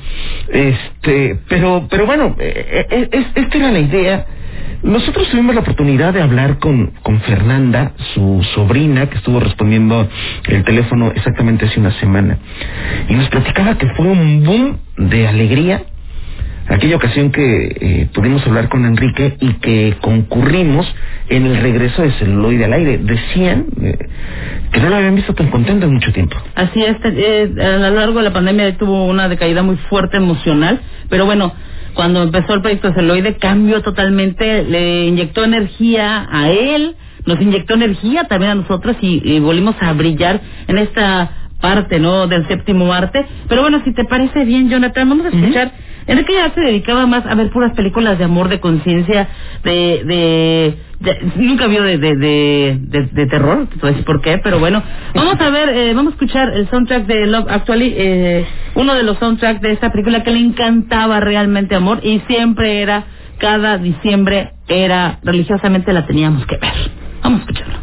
[0.49, 4.25] Este, pero, pero bueno, eh, eh, es- esta era la idea.
[4.83, 10.09] Nosotros tuvimos la oportunidad de hablar con, con Fernanda, su sobrina, que estuvo respondiendo
[10.49, 12.37] el teléfono exactamente hace una semana.
[13.07, 15.83] Y nos platicaba que fue un boom de alegría
[16.67, 20.85] aquella ocasión que eh, pudimos hablar con Enrique y que concurrimos
[21.29, 22.97] en el regreso de celuloide al aire.
[22.99, 23.97] Decían eh,
[24.71, 26.37] que no lo habían visto tan contento en mucho tiempo.
[26.55, 30.79] Así es, eh, a lo largo de la pandemia tuvo una decaída muy fuerte emocional,
[31.09, 31.53] pero bueno,
[31.93, 36.95] cuando empezó el proyecto de celuloide cambió totalmente, le inyectó energía a él,
[37.25, 42.27] nos inyectó energía también a nosotros y, y volvimos a brillar en esta parte, ¿no?
[42.27, 43.25] Del séptimo arte.
[43.47, 45.71] Pero bueno, si te parece bien, Jonathan, vamos a escuchar.
[46.05, 49.29] Enrique ya se dedicaba más a ver puras películas de amor, de conciencia,
[49.63, 54.59] de, de, de- nunca vio de, de, de, de, de terror, decir por qué, pero
[54.59, 54.83] bueno,
[55.15, 58.45] vamos a ver, eh, vamos a escuchar el soundtrack de Love Actually, eh,
[58.75, 63.05] uno de los soundtracks de esta película que le encantaba realmente amor y siempre era,
[63.37, 66.73] cada diciembre era, religiosamente la teníamos que ver.
[67.23, 67.77] Vamos a escucharlo.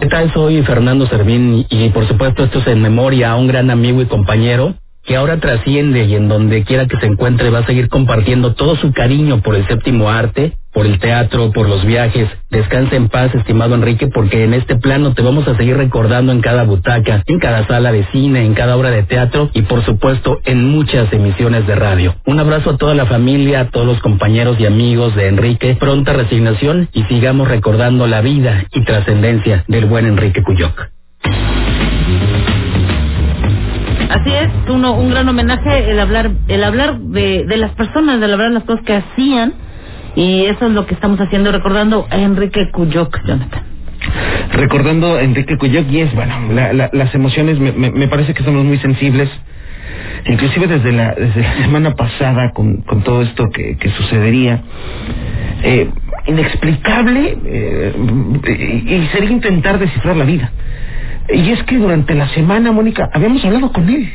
[0.00, 0.32] ¿Qué tal?
[0.32, 4.00] Soy Fernando Servín y, y por supuesto esto es en memoria a un gran amigo
[4.02, 4.74] y compañero
[5.08, 8.76] que ahora trasciende y en donde quiera que se encuentre va a seguir compartiendo todo
[8.76, 12.28] su cariño por el séptimo arte, por el teatro, por los viajes.
[12.50, 16.42] Descansa en paz, estimado Enrique, porque en este plano te vamos a seguir recordando en
[16.42, 20.40] cada butaca, en cada sala de cine, en cada obra de teatro y por supuesto
[20.44, 22.14] en muchas emisiones de radio.
[22.26, 26.12] Un abrazo a toda la familia, a todos los compañeros y amigos de Enrique, pronta
[26.12, 30.90] resignación y sigamos recordando la vida y trascendencia del buen Enrique Cuyoc.
[34.08, 38.32] Así es, uno, un gran homenaje el hablar, el hablar de, de las personas, el
[38.32, 39.52] hablar de las cosas que hacían
[40.16, 43.62] y eso es lo que estamos haciendo, recordando a Enrique Cuyoc, Jonathan.
[44.52, 48.42] Recordando a Enrique Cuyoc y es, bueno, la- la- las emociones me, me- parece que
[48.42, 49.28] somos muy sensibles.
[50.26, 54.60] Inclusive desde la, desde la semana pasada con, con todo esto que, que sucedería.
[55.62, 55.90] Eh,
[56.26, 57.92] inexplicable eh,
[58.86, 60.50] y sería intentar descifrar la vida.
[61.30, 64.10] Y es que durante la semana, Mónica, habíamos hablado con él.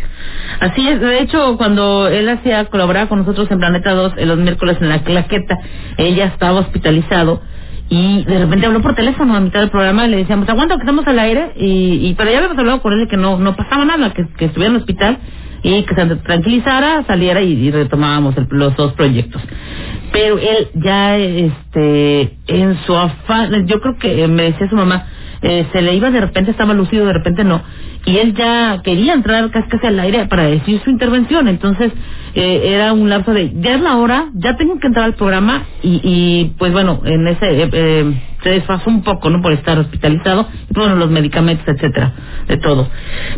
[0.60, 4.38] Así es, de hecho, cuando él hacía colaborar con nosotros en Planeta 2 en los
[4.39, 5.58] miércoles en la claqueta,
[5.97, 7.41] ella estaba hospitalizado
[7.89, 10.82] y de repente habló por teléfono a mitad del programa y le decíamos, aguanta que
[10.82, 13.86] estamos al aire y, y pero ya habíamos hablado con él que no, no pasaba
[13.86, 15.17] nada, que, que estuviera en el hospital
[15.63, 19.41] y que se tranquilizara, saliera y, y retomábamos el- los dos proyectos.
[20.12, 25.06] Pero él ya, este, en su afán, yo creo que eh, me decía su mamá,
[25.43, 27.62] eh, se le iba de repente, estaba lucido, de repente no.
[28.06, 31.47] Y él ya quería entrar casi casi al aire para decir su intervención.
[31.47, 31.91] Entonces,
[32.34, 35.63] eh, era un lapso de, ya es la hora, ya tengo que entrar al programa.
[35.84, 39.41] Y, y pues bueno, en ese, eh, eh, se desfasó un poco, ¿no?
[39.41, 40.47] Por estar hospitalizado.
[40.69, 42.13] Y bueno, los medicamentos, etcétera,
[42.47, 42.89] de todo.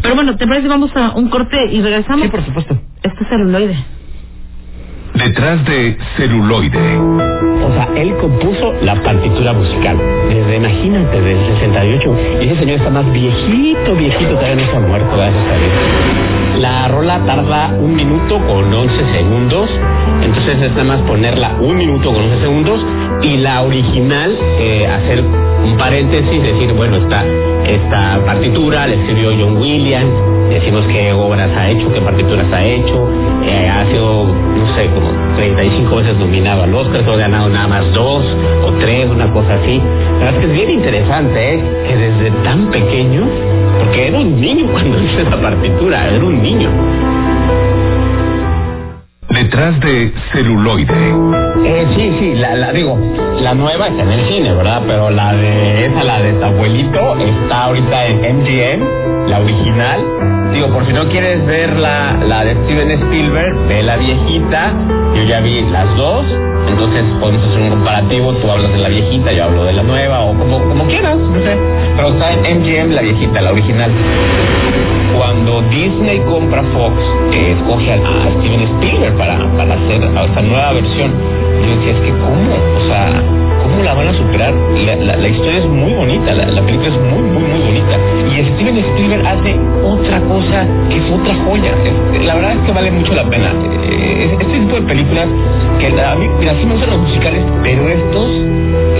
[0.02, 0.68] Pero bueno, ¿te parece?
[0.68, 2.24] Vamos a un corte y regresamos.
[2.26, 2.80] Sí, por supuesto.
[3.04, 4.05] Este es celuloide.
[5.15, 6.97] Detrás de celuloide.
[6.97, 9.97] O sea, él compuso la partitura musical.
[10.30, 12.17] Desde, imagínate, desde el 68.
[12.41, 16.44] Y ese señor está más viejito, viejito, todavía no ha muerto, a Dios.
[16.60, 19.70] La rola tarda un minuto con 11 segundos.
[20.22, 22.86] Entonces es nada más ponerla un minuto con 11 segundos.
[23.22, 25.24] Y la original, eh, hacer
[25.65, 27.26] un paréntesis, decir, bueno, esta,
[27.65, 30.13] esta partitura la escribió John Williams.
[30.50, 33.10] Decimos qué obras ha hecho, qué partituras ha hecho.
[33.44, 37.68] Eh, ha sido, no sé, como 35 veces nominado al Oscar, solo ha ganado nada
[37.68, 38.26] más dos
[38.63, 39.82] o tres, una cosa así.
[40.20, 41.63] La verdad es que es bien interesante, ¿eh?
[41.88, 43.28] Que desde tan pequeño,
[43.80, 46.69] porque era un niño cuando hizo esa partitura, era un niño.
[49.29, 50.93] Detrás de celuloide.
[51.65, 52.97] Eh, sí, sí, la, la digo,
[53.41, 54.84] la nueva está en el cine, ¿verdad?
[54.86, 59.99] Pero la de esa, la de tu abuelito, está ahorita en MGM, la original.
[60.53, 64.71] Digo, por si no quieres ver la, la de Steven Spielberg, ve la viejita.
[65.15, 66.25] Yo ya vi las dos
[66.67, 70.21] Entonces podemos hacer un comparativo, tú hablas de la viejita, yo hablo de la nueva,
[70.21, 71.58] o como, como quieras, no sé.
[71.95, 73.91] Pero está en MGM la viejita, la original.
[75.17, 76.95] Cuando Disney compra Fox,
[77.32, 81.13] eh, escoge a, Steven Spielberg para, para hacer esta nueva versión.
[81.63, 82.56] Yo decía, es que ¿cómo?
[82.78, 83.23] O sea,
[83.76, 84.54] ¿cómo la van a superar?
[84.54, 88.00] La, historia es muy bonita, la, la película es muy, muy, muy bonita.
[88.32, 91.72] Y Steven Spielberg hace otra cosa que es otra joya.
[92.24, 93.52] La verdad es que vale mucho la pena.
[93.84, 95.28] Eh, Este tipo de películas
[95.80, 98.30] que a mí, mira, sí me gustan los musicales, pero estos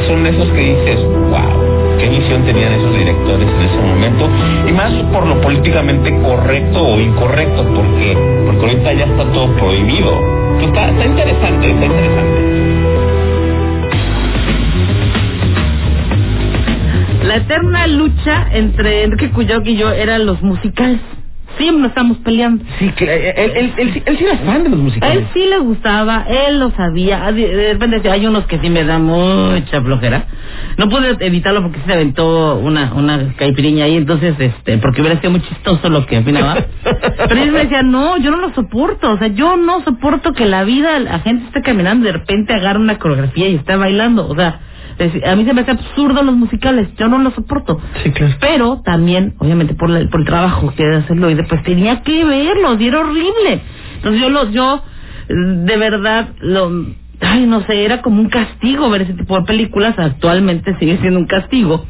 [0.08, 4.28] son esos que dices, wow qué visión tenían esos directores en ese momento
[4.68, 10.12] y más por lo políticamente correcto o incorrecto porque porque ahorita ya está todo prohibido
[10.62, 12.56] está, está interesante está interesante
[17.36, 21.02] La eterna lucha entre Enrique Cuyoc y yo eran los musicales.
[21.58, 22.64] Siempre nos estamos peleando.
[22.80, 25.18] Sí, que él, él, él, él sí- él sí era fan de los A musicales.
[25.18, 27.30] él sí le gustaba, él lo sabía.
[27.34, 30.28] De de repente hay unos que sí me dan mucha flojera.
[30.78, 35.32] No pude evitarlo porque se aventó una, una caipiriña ahí, entonces, este, porque hubiera sido
[35.32, 36.56] muy chistoso lo que opinaba.
[37.28, 39.12] Pero él me decía, no, yo no lo soporto.
[39.12, 42.54] O sea, yo no soporto que la vida, la gente esté caminando y de repente
[42.54, 44.26] agarra una coreografía y está bailando.
[44.28, 44.60] O sea,
[45.26, 47.80] a mí se me hace absurdo los musicales, yo no lo soporto.
[48.04, 48.36] Sí, claro.
[48.40, 52.24] Pero también, obviamente, por, la- por el trabajo que de hacerlo, y después tenía que
[52.26, 53.62] verlos, y era horrible.
[53.98, 54.84] Entonces yo los, yo,
[55.28, 56.72] de verdad, lo,
[57.22, 61.20] ay, no sé, era como un castigo ver ese tipo de películas, actualmente sigue siendo
[61.20, 61.86] un castigo.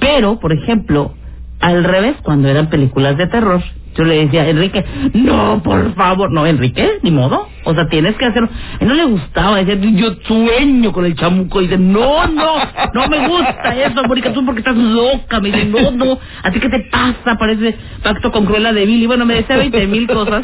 [0.00, 1.14] Pero, por ejemplo,
[1.60, 3.62] al revés, cuando eran películas de terror,
[3.96, 8.24] yo le decía, Enrique, no, por favor, no, Enrique, ni modo, o sea, tienes que
[8.26, 8.48] hacerlo.
[8.48, 12.54] A él no le gustaba, decía, yo sueño con el chamuco, y dice, no, no,
[12.92, 16.68] no me gusta eso, Mónica, tú porque estás loca, me dice, no, no, así que
[16.68, 20.42] te pasa, parece pacto con Cruella de Vil, y bueno, me decía veinte mil cosas,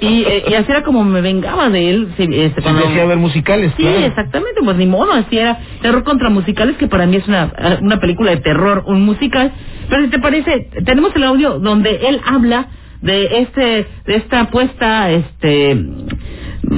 [0.00, 3.72] y, eh, y así era como me vengaba de él, este, Sí, decía ver musicales,
[3.76, 3.98] Sí, claro.
[3.98, 7.98] exactamente, pues ni modo, así era terror contra musicales, que para mí es una, una
[8.00, 9.52] película de terror, un musical.
[9.88, 12.65] Pero si te parece, tenemos el audio donde él habla
[13.06, 15.80] de este, de esta apuesta, este,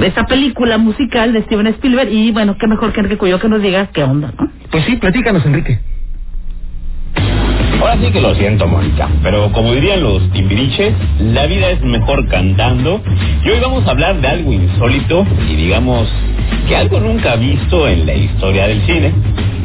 [0.02, 3.62] esta película musical de Steven Spielberg, y bueno, qué mejor que Enrique Cuyo que nos
[3.62, 4.50] diga qué onda, ¿no?
[4.70, 5.80] Pues sí, platícanos, Enrique.
[7.80, 12.26] Ahora sí que lo siento, Mónica, pero como dirían los timbiriches, la vida es mejor
[12.26, 13.00] cantando.
[13.44, 16.08] Y hoy vamos a hablar de algo insólito y digamos
[16.66, 19.12] que algo nunca visto en la historia del cine.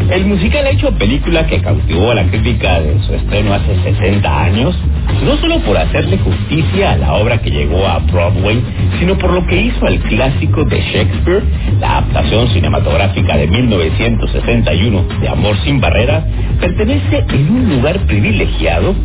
[0.09, 4.43] El musical ha hecho película que cautivó a la crítica de su estreno hace 60
[4.43, 4.77] años,
[5.25, 8.61] no solo por hacerle justicia a la obra que llegó a Broadway,
[8.99, 11.43] sino por lo que hizo al clásico de Shakespeare,
[11.79, 16.25] la adaptación cinematográfica de 1961 de Amor sin Barreras,
[16.63, 18.95] pertenece en un lugar privilegiado,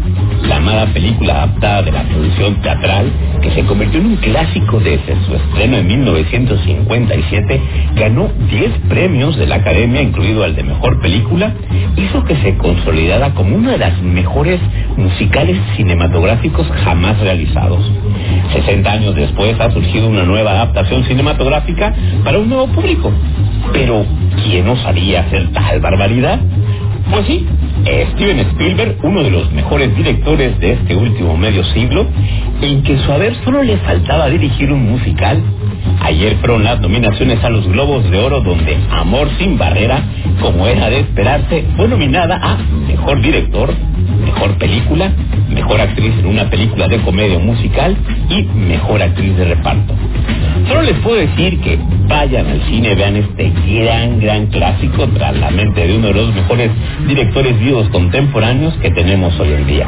[0.47, 3.11] la amada película adaptada de la producción teatral,
[3.43, 7.61] que se convirtió en un clásico desde su estreno en 1957,
[7.97, 11.53] ganó 10 premios de la Academia, incluido el de Mejor Película,
[11.97, 14.61] hizo que se consolidara como una de las mejores
[14.97, 17.91] musicales cinematográficos jamás realizados.
[18.53, 21.93] 60 años después ha surgido una nueva adaptación cinematográfica
[22.23, 23.11] para un nuevo público.
[23.73, 24.07] Pero,
[24.45, 26.39] ¿quién osaría hacer tal barbaridad?
[27.11, 27.47] Pues sí,
[27.85, 32.07] Steven Spielberg, uno de los mejores directores de este último medio siglo,
[32.61, 35.41] en que su haber solo le faltaba dirigir un musical.
[36.01, 40.03] Ayer fueron las nominaciones a los Globos de Oro donde Amor sin Barrera,
[40.41, 43.73] como era de esperarse, fue nominada a Mejor Director,
[44.25, 45.13] Mejor Película,
[45.49, 47.97] Mejor Actriz en una película de comedia musical
[48.29, 49.95] y Mejor Actriz de reparto.
[50.69, 55.51] Solo les puedo decir que vayan al cine, vean este gran, gran clásico tras la
[55.51, 56.71] mente de uno de los mejores
[57.07, 57.59] directores
[57.91, 59.87] contemporáneos que tenemos hoy en día.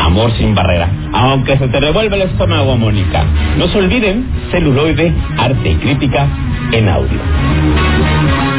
[0.00, 0.88] Amor sin barrera.
[1.12, 3.24] Aunque se te revuelva el estómago, Mónica.
[3.58, 6.26] No se olviden, celuloide, arte y crítica
[6.72, 8.49] en audio.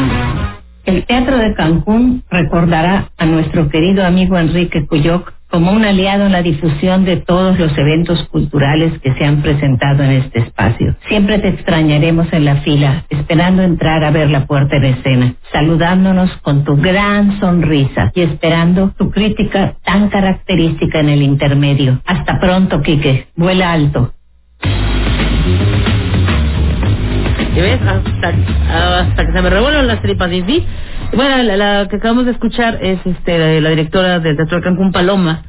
[0.85, 6.31] El Teatro de Cancún recordará a nuestro querido amigo Enrique Cuyoc como un aliado en
[6.31, 10.95] la difusión de todos los eventos culturales que se han presentado en este espacio.
[11.07, 16.31] Siempre te extrañaremos en la fila, esperando entrar a ver la puerta en escena, saludándonos
[16.37, 22.01] con tu gran sonrisa y esperando tu crítica tan característica en el intermedio.
[22.05, 23.27] Hasta pronto, Quique.
[23.35, 24.13] Vuela alto.
[27.59, 27.79] Ves?
[27.81, 30.31] Hasta, hasta que se me revuelven las tripas.
[30.31, 30.65] Y sí,
[31.15, 34.91] bueno, la, la que acabamos de escuchar es este la, directora del Teatro de Cancún,
[34.91, 35.43] Paloma,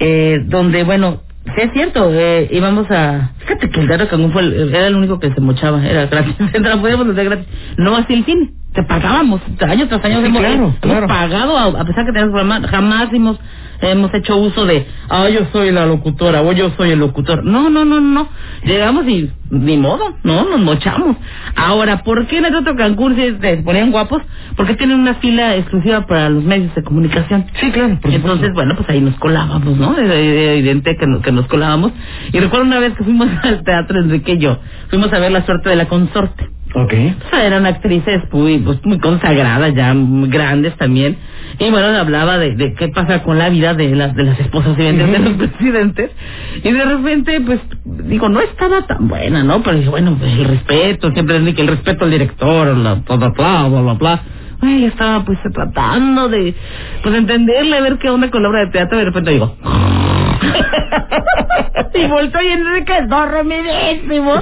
[0.00, 3.30] eh, donde, bueno, sí es cierto, eh, íbamos a...
[3.40, 6.06] Fíjate que el Teatro de Cancún fue el- era el único que se mochaba, era
[6.06, 6.34] gratis,
[6.80, 7.46] podíamos hacer gratis.
[7.76, 11.06] No así el cine, te pagábamos, año tras año Sí, hemos, claro, hemos claro.
[11.06, 13.38] pagado, a, a pesar que teníamos programa, jamás dimos
[13.80, 17.44] hemos hecho uso de, ah, yo soy la locutora o yo soy el locutor.
[17.44, 18.28] No, no, no, no.
[18.64, 21.16] Llegamos y ni modo, no, nos mochamos.
[21.56, 24.22] Ahora, ¿por qué en el otro Cancún se ponían guapos?
[24.56, 27.46] Porque tienen una fila exclusiva para los medios de comunicación.
[27.60, 27.98] Sí, claro.
[28.00, 29.96] Por Entonces, bueno, pues ahí nos colábamos, ¿no?
[29.96, 31.92] Es evidente que nos, que nos colábamos.
[32.32, 35.44] Y recuerdo una vez que fuimos al teatro Enrique y yo, fuimos a ver la
[35.46, 36.57] suerte de la consorte.
[36.74, 36.92] Ok.
[37.26, 41.16] O sea, eran actrices muy, pues, muy consagradas, ya muy grandes también.
[41.58, 44.78] Y bueno, hablaba de, de qué pasa con la vida de las de las esposas
[44.78, 46.10] y de los presidentes.
[46.62, 49.62] Y de repente, pues, digo, no estaba tan buena, ¿no?
[49.62, 53.28] Pero dije, bueno, pues el respeto, siempre que el respeto al director, la, bla, bla,
[53.28, 54.22] bla, bla, bla,
[54.60, 56.54] Ay, estaba pues tratando de,
[57.02, 59.56] pues entenderle, ver qué onda con la obra de teatro, y de repente digo,
[61.94, 64.34] y voltó y Enrique dormidísimo.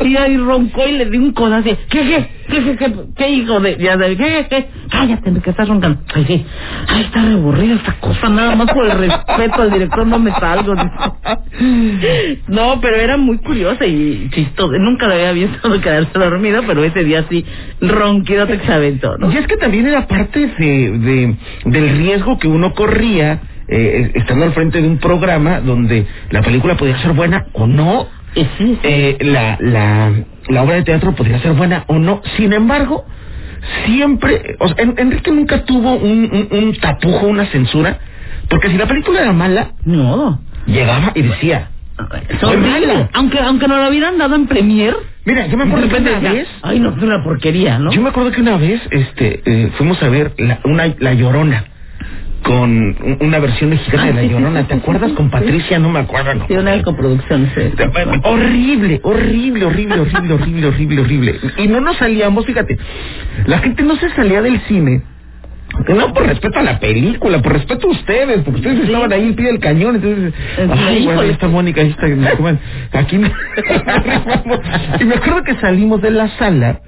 [0.00, 1.76] Y ahí roncó y le di un codazo así.
[1.88, 2.30] ¿Qué, qué?
[2.46, 3.76] ¿Qué, qué, hijo de...?
[3.78, 4.68] Ya de ¿Qué, qué?
[4.90, 6.00] Cállate, que estás roncando.
[6.14, 6.46] Ay, sí.
[6.88, 8.28] Ay, está reburrida esta cosa.
[8.28, 10.74] Nada más por el respeto al director no me salgo.
[12.48, 14.76] No, pero era muy curiosa y chistosa.
[14.78, 17.44] Nunca lo había visto quedarse dormido, pero ese día sí
[17.88, 19.32] ronquido te aventó, ¿no?
[19.32, 24.44] Y es que también era parte de, de del riesgo que uno corría eh, estando
[24.44, 29.56] al frente de un programa donde la película podía ser buena o no, eh, la,
[29.60, 30.12] la,
[30.48, 32.20] la obra de teatro podría ser buena o no.
[32.36, 33.04] Sin embargo,
[33.86, 37.98] siempre, o sea, Enrique nunca tuvo un, un, un, tapujo, una censura,
[38.48, 41.70] porque si la película era mala, no, llegaba y decía.
[43.12, 44.96] Aunque, aunque no lo hubieran dado en premier.
[45.24, 46.48] Mira, yo me acuerdo que una vez.
[46.62, 47.92] Ay, no, es una porquería, ¿no?
[47.92, 51.64] Yo me acuerdo que una vez, este, eh, fuimos a ver la, una, la llorona
[52.44, 54.68] con una versión mexicana de La Llorona.
[54.68, 55.12] ¿Te acuerdas?
[55.12, 56.34] Con Patricia, no me acuerdo.
[56.34, 56.46] No.
[56.46, 57.50] Sí, una coproducción.
[58.22, 61.40] Horrible, horrible, horrible, horrible, horrible, horrible, horrible.
[61.56, 62.78] Y no nos salíamos, fíjate,
[63.46, 65.02] la gente no se salía del cine.
[65.88, 69.34] No por respeto a la película, por respeto a ustedes, porque ustedes estaban ahí en
[69.34, 70.32] pie del cañón, entonces,
[70.70, 73.28] ay, bueno, ahí está Mónica, ahí está, aquí me...
[75.00, 76.80] y me acuerdo que salimos de la sala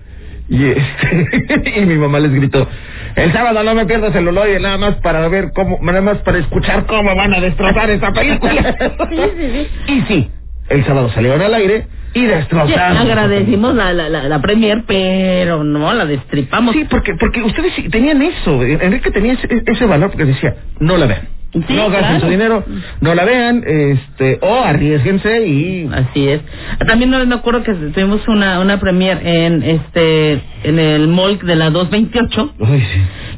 [0.49, 2.68] y, este, y mi mamá les gritó,
[3.16, 6.38] el sábado no me pierdas el olor nada más para ver cómo, nada más para
[6.38, 8.77] escuchar cómo van a destrozar esta película.
[9.88, 10.31] y sí,
[10.69, 12.97] el sábado salieron al aire y destrozaron.
[12.97, 16.75] agradecimos la, la, la, la, premier, pero no, la destripamos.
[16.75, 21.07] Sí, porque, porque ustedes tenían eso, Enrique tenía ese, ese valor porque decía, no la
[21.07, 21.29] vean.
[21.53, 22.21] Sí, no gasten claro.
[22.21, 22.65] su dinero,
[23.01, 26.41] no la vean, este, o arriesguense y así es.
[26.87, 31.57] También no me acuerdo que tuvimos una una premier en este en el mall de
[31.57, 32.85] la 228 Ay,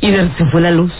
[0.01, 0.07] sí.
[0.07, 0.93] y se fue la luz.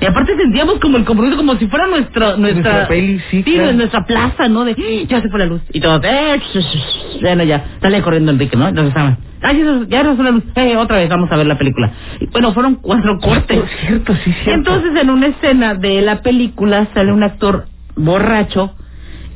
[0.00, 3.54] Y aparte sentíamos como el compromiso, como si fuera nuestra, nuestra, Nuestra peli, sí, sí,
[3.54, 3.72] claro.
[3.72, 4.64] nuestra plaza, ¿no?
[4.64, 5.60] De, "Ah, ya se fue la luz.
[5.72, 8.68] Y todos, eh, sh- sh- bueno, ya, sale corriendo Enrique, ¿no?
[8.68, 9.58] Entonces estaban, ay,
[9.88, 11.92] ya, ya se fue la luz, eh, otra vez, vamos a ver la película.
[12.20, 13.60] Y, bueno, fueron cuatro cortes.
[13.86, 14.52] Cierto, sí, cierto.
[14.72, 18.74] Entonces, en una escena de la película sale un actor borracho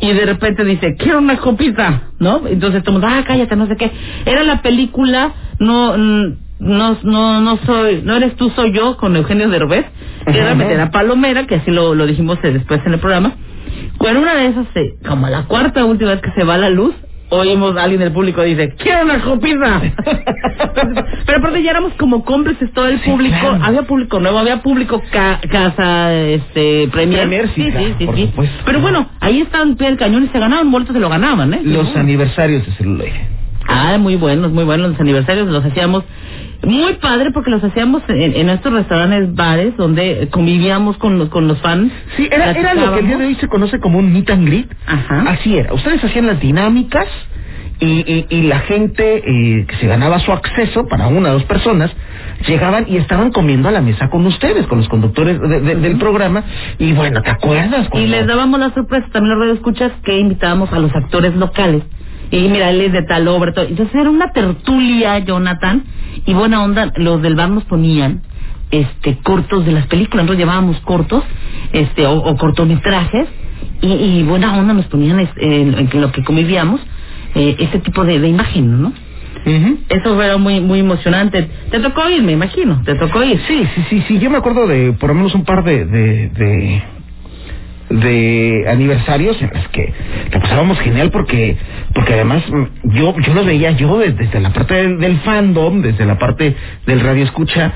[0.00, 2.42] y de repente dice, quiero una copita, ¿no?
[2.46, 3.90] Entonces todo el mundo, ah, cállate, no sé qué.
[4.26, 9.14] Era la película, no, mm, no, no, no soy, no eres tú, soy yo, con
[9.16, 9.84] Eugenio Derbez,
[10.26, 10.64] que era Ajá.
[10.70, 13.32] era Palomera, que así lo, lo dijimos eh, después en el programa.
[13.98, 16.94] Bueno, una de esas, eh, como la cuarta última vez que se va la luz,
[17.30, 19.80] oímos a alguien del público dice, quiero una copita.
[21.26, 23.58] Pero aparte ya éramos como cómplices todo el Sí, público, claro.
[23.64, 27.20] había público nuevo, había público ca- casa, este, premier.
[27.28, 28.26] Premier, sí, sí, sí, sí.
[28.26, 28.56] supuesto.
[28.66, 31.60] Pero bueno, ahí estaban del cañón y se ganaban, muertos se lo ganaban, ¿eh?
[31.64, 33.28] Los aniversarios de celuloide.
[33.66, 36.04] Ah, muy buenos, muy buenos los aniversarios, los hacíamos
[36.64, 41.48] muy padre porque los hacíamos en, en estos restaurantes, bares, donde convivíamos con los, con
[41.48, 41.92] los fans.
[42.16, 44.46] Sí, era, era lo que el día de hoy se conoce como un meet and
[44.46, 44.68] greet.
[44.86, 45.24] Ajá.
[45.28, 45.72] Así era.
[45.74, 47.06] Ustedes hacían las dinámicas
[47.80, 51.44] y, y, y la gente eh, que se ganaba su acceso para una o dos
[51.44, 51.90] personas
[52.46, 55.96] llegaban y estaban comiendo a la mesa con ustedes, con los conductores de- de- del
[55.98, 56.44] programa.
[56.78, 57.88] Y bueno, ¿te acuerdas?
[57.94, 61.82] Y les dábamos la sorpresa, también los escuchas que invitábamos a los actores locales.
[62.32, 63.66] Y mira, él es de tal obra, todo.
[63.66, 65.84] Entonces era una tertulia, Jonathan,
[66.26, 68.22] y buena onda, los del bar nos ponían
[68.70, 71.22] este cortos de las películas, nosotros llevábamos cortos,
[71.72, 73.28] este, o, o cortometrajes,
[73.82, 76.80] y, y buena onda nos ponían este, en, lo que convivíamos,
[77.34, 78.92] eh, este tipo de, de imagen, ¿no?
[79.88, 81.48] Eso era muy, muy emocionante.
[81.70, 83.40] Te tocó ir, me imagino, te tocó ir.
[83.48, 84.18] Sí, sí, sí, sí.
[84.20, 86.82] Yo me acuerdo de por lo menos un par de, de, de,
[87.88, 89.92] de aniversarios en los que
[90.32, 91.56] la pasábamos genial porque
[91.94, 95.82] porque además mm, yo yo los veía yo desde, desde la parte del, del fandom,
[95.82, 97.72] desde la parte del radio escucha,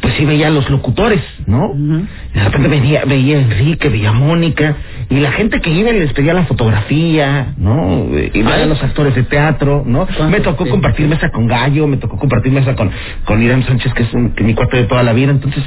[0.00, 1.72] pues sí veía a los locutores, ¿no?
[1.74, 4.76] Y de repente veía, veía a Enrique, veía a Mónica,
[5.08, 8.08] y la gente que iba y les pedía la fotografía, ¿no?
[8.10, 10.06] Y veía a los actores de teatro, ¿no?
[10.28, 12.90] Me tocó compartir mesa con Gallo, me tocó compartir mesa con,
[13.24, 15.64] con Irán Sánchez, que es un, que mi cuate de toda la vida, entonces,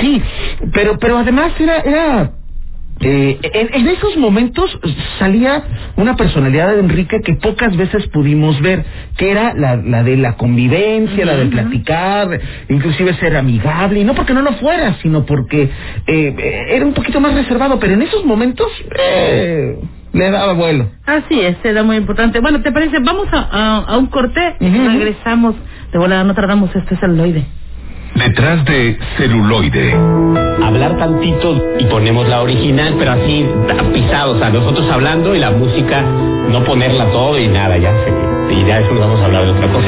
[0.00, 0.22] sí,
[0.72, 2.30] pero, pero además era, era,
[3.00, 4.78] eh, en, en esos momentos
[5.18, 5.62] salía
[5.96, 8.84] una personalidad de Enrique que pocas veces pudimos ver,
[9.16, 14.14] que era la, la de la convivencia, la de platicar, inclusive ser amigable, y no
[14.14, 15.68] porque no lo fuera, sino porque
[16.06, 18.68] eh, era un poquito más reservado, pero en esos momentos
[18.98, 19.78] eh,
[20.12, 20.90] le daba vuelo.
[21.04, 22.40] Así es, era muy importante.
[22.40, 22.98] Bueno, ¿te parece?
[23.00, 24.88] Vamos a, a, a un corte y Ujú.
[24.88, 25.54] regresamos.
[25.92, 27.44] De volada, no tardamos, este es celuloide.
[28.16, 29.94] Detrás de celuloide.
[30.64, 35.50] hablar tantito y ponemos la original, pero así tapizado, o sea, nosotros hablando y la
[35.50, 39.50] música no ponerla todo y nada, ya se, y ya después vamos a hablar de
[39.50, 39.86] otra cosa.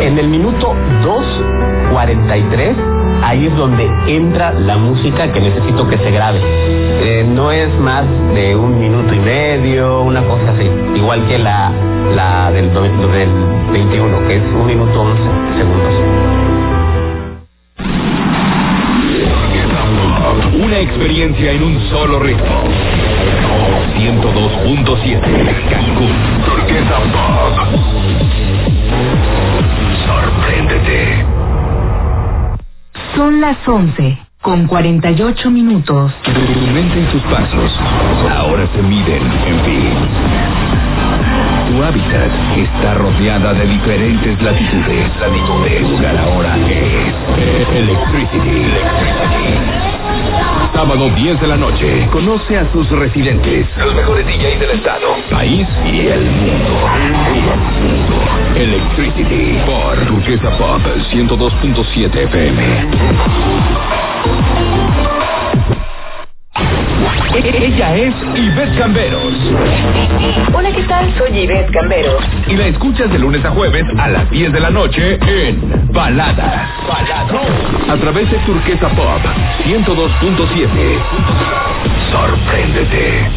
[0.00, 2.76] En el minuto 2.43,
[3.24, 6.40] ahí es donde entra la música que necesito que se grabe.
[6.40, 11.72] Eh, no es más de un minuto y medio, una cosa así, igual que la,
[12.14, 13.30] la del, del
[13.72, 15.22] 21, que es un minuto 11
[15.58, 16.41] segundos.
[20.32, 22.62] Una experiencia en un solo ritmo.
[23.96, 25.20] 102.7
[25.70, 26.12] Cancún.
[26.44, 27.54] Turquesa Pop.
[30.06, 31.24] Sorpréndete.
[33.14, 36.12] Son las 11 con 48 minutos.
[36.24, 36.30] Tu
[36.72, 37.70] mente y tus pasos
[38.36, 39.92] ahora se miden en fin.
[41.68, 45.08] Tu hábitat está rodeada de diferentes latitudes.
[45.20, 45.72] Latitudes.
[45.72, 47.14] El lugar ahora es
[47.76, 48.72] Electricity.
[50.72, 52.08] Sábado 10 de la noche.
[52.10, 53.66] Conoce a sus residentes.
[53.76, 56.88] Los mejores DJs del estado, país y el mundo.
[58.56, 60.80] Electricity por Turquesa Pop
[61.12, 62.88] 102.7 FM.
[67.34, 69.34] Ella es Ivette Camberos
[70.54, 71.12] Hola, ¿qué tal?
[71.18, 72.18] Soy Ivette Cambero.
[72.46, 76.68] y la escuchas de lunes a jueves a las 10 de la noche en Baladas.
[76.88, 77.90] Baladas.
[77.90, 79.20] A través de Turquesa Pop
[79.64, 80.68] 102.7.
[82.12, 83.30] Sorpréndete.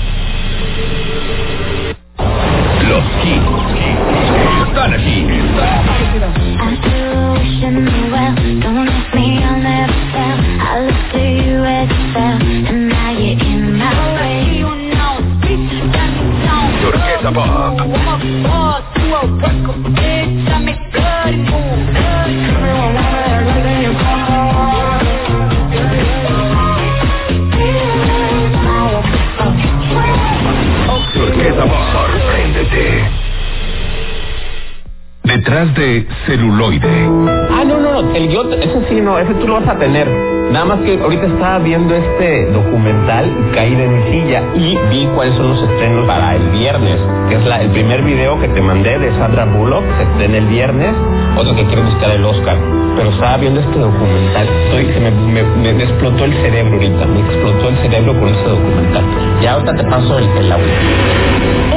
[39.56, 40.08] Vas a tener.
[40.52, 45.08] Nada más que ahorita estaba viendo este documental y caí de mi silla y vi
[45.16, 47.00] cuáles son los estrenos para el viernes,
[47.30, 50.94] que es el primer video que te mandé de Sandra Bullock, se estrena el viernes,
[51.38, 52.58] otro que quiere buscar el Oscar.
[52.96, 57.78] Pero estaba viendo este documental, estoy, se me, explotó el cerebro ahorita, me explotó el
[57.78, 59.04] cerebro con este documental.
[59.42, 60.66] Ya ahorita te paso el, el audio.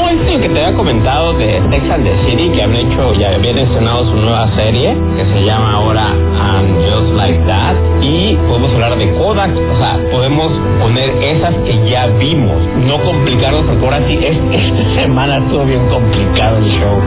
[0.01, 3.35] Oh, este que te había comentado de Sex and the City, que habían hecho, ya
[3.35, 8.73] habían estrenado su nueva serie, que se llama ahora I'm Just Like That, y podemos
[8.75, 12.57] hablar de Kodak, o sea, podemos poner esas que ya vimos,
[12.87, 17.03] no complicarnos, porque ahora sí, es- esta semana estuvo bien complicado el show.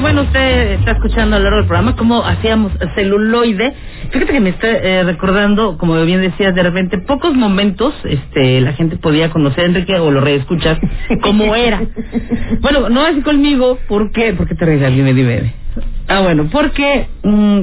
[0.00, 3.74] Y bueno, usted está escuchando a lo largo del programa cómo hacíamos celuloide.
[4.10, 8.72] Fíjate que me está eh, recordando, como bien decías, de repente, pocos momentos este, la
[8.72, 10.80] gente podía conocer a Enrique o lo reescuchar
[11.22, 11.82] como era.
[12.62, 14.32] Bueno, no así conmigo, ¿por qué?
[14.32, 14.64] ¿Por qué te?
[14.64, 15.52] Dime, dime.
[16.08, 17.60] Ah, bueno, porque mm,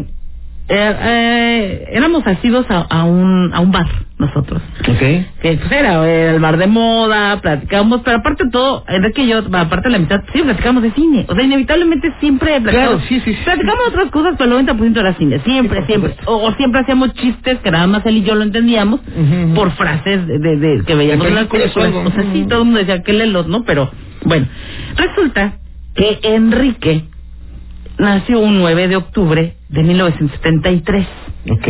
[0.69, 3.87] eh, eh, éramos asidos a, a, un, a un bar,
[4.17, 4.99] nosotros Ok.
[4.99, 5.25] que
[5.59, 9.87] pues era el bar de moda, platicábamos, pero aparte de todo, Enrique y yo, aparte
[9.87, 11.25] de la mitad, sí platicábamos de cine.
[11.29, 13.03] O sea, inevitablemente siempre platicábamos.
[13.03, 13.43] Claro, sí, sí, sí.
[13.45, 15.39] Platicábamos de otras cosas, pero el 90% era cine.
[15.45, 16.15] Siempre, siempre.
[16.25, 18.99] O, o siempre hacíamos chistes que nada más él y yo lo entendíamos
[19.55, 22.65] por frases de, de, de- que veíamos en las películas o sea, sí, todo el
[22.65, 23.63] mundo decía que lelos, ¿no?
[23.63, 23.89] Pero,
[24.25, 24.47] bueno,
[24.95, 25.59] resulta
[25.95, 27.05] que Enrique
[27.97, 31.07] nació un 9 de octubre de 1973
[31.49, 31.67] Ok.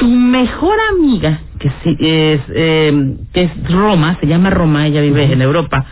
[0.00, 5.24] su mejor amiga, que sí es, eh, que es Roma, se llama Roma, ella vive
[5.32, 5.86] en Europa,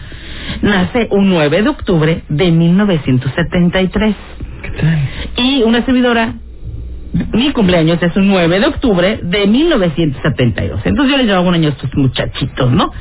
[0.61, 4.17] nace un 9 de octubre de 1973.
[4.63, 4.99] ¿Qué tal?
[5.37, 6.35] Y una servidora,
[7.13, 10.81] mi cumpleaños es un 9 de octubre de 1972.
[10.85, 12.93] Entonces yo les llevaba un año a estos muchachitos, ¿no?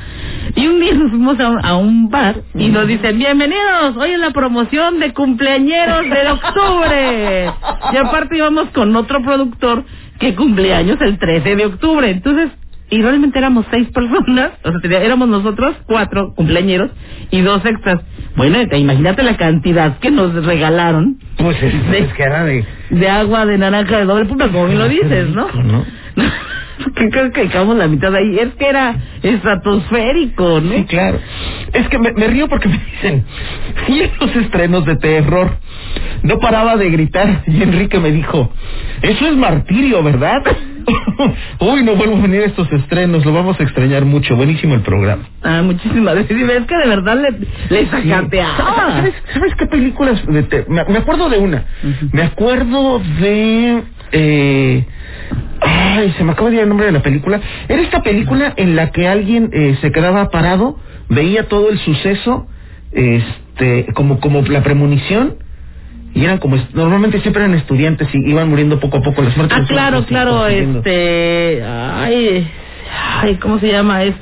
[0.54, 4.30] Y un día nos fuimos a un, bar y nos dicen, bienvenidos, hoy es la
[4.30, 7.52] promoción de cumpleañeros de octubre.
[7.92, 9.84] Y aparte íbamos con otro productor
[10.18, 12.10] que cumpleaños el 13 de octubre.
[12.10, 12.50] Entonces
[12.92, 16.90] y realmente éramos seis personas, o sea, éramos nosotros cuatro cumpleañeros
[17.30, 18.00] y dos extras.
[18.36, 21.78] Bueno, te- imagínate la cantidad que nos regalaron Pues es, Sí.
[21.96, 22.64] es que era de...
[22.90, 25.48] de agua de naranja de doble punta, como bien lo dices, ¿no?
[25.48, 25.84] rico, ¿no?
[26.96, 28.38] que creo que echamos la mitad de ahí.
[28.38, 30.72] Es que era estratosférico, ¿no?
[30.72, 31.18] Sí, claro.
[31.72, 33.24] Es que me, me río porque me dicen,
[33.88, 35.56] y en los estrenos de terror,
[36.22, 38.50] no paraba de gritar y Enrique me dijo,
[39.02, 40.42] eso es martirio, ¿verdad?
[41.60, 44.36] Uy, no vuelvo a venir a estos estrenos, lo vamos a extrañar mucho.
[44.36, 45.22] Buenísimo el programa.
[45.42, 46.30] Ah, muchísimas veces.
[46.30, 47.30] Es que de verdad le,
[47.70, 48.56] le sacateaba.
[48.96, 50.24] ¿Sabes, ¿Sabes qué películas?
[50.26, 51.64] de te- me, me acuerdo de una.
[52.12, 53.82] Me acuerdo de...
[54.12, 54.84] Eh,
[55.60, 57.40] ay, se me acaba de ir el nombre de la película.
[57.68, 60.78] Era esta película en la que alguien eh, se quedaba parado,
[61.08, 62.46] veía todo el suceso,
[62.92, 65.36] este, como, como la premonición,
[66.14, 69.58] y eran como, normalmente siempre eran estudiantes y iban muriendo poco a poco las muertes.
[69.58, 72.48] Ah, claro, claro, este, ay,
[73.20, 74.04] ay, ¿cómo se llama?
[74.04, 74.14] Es,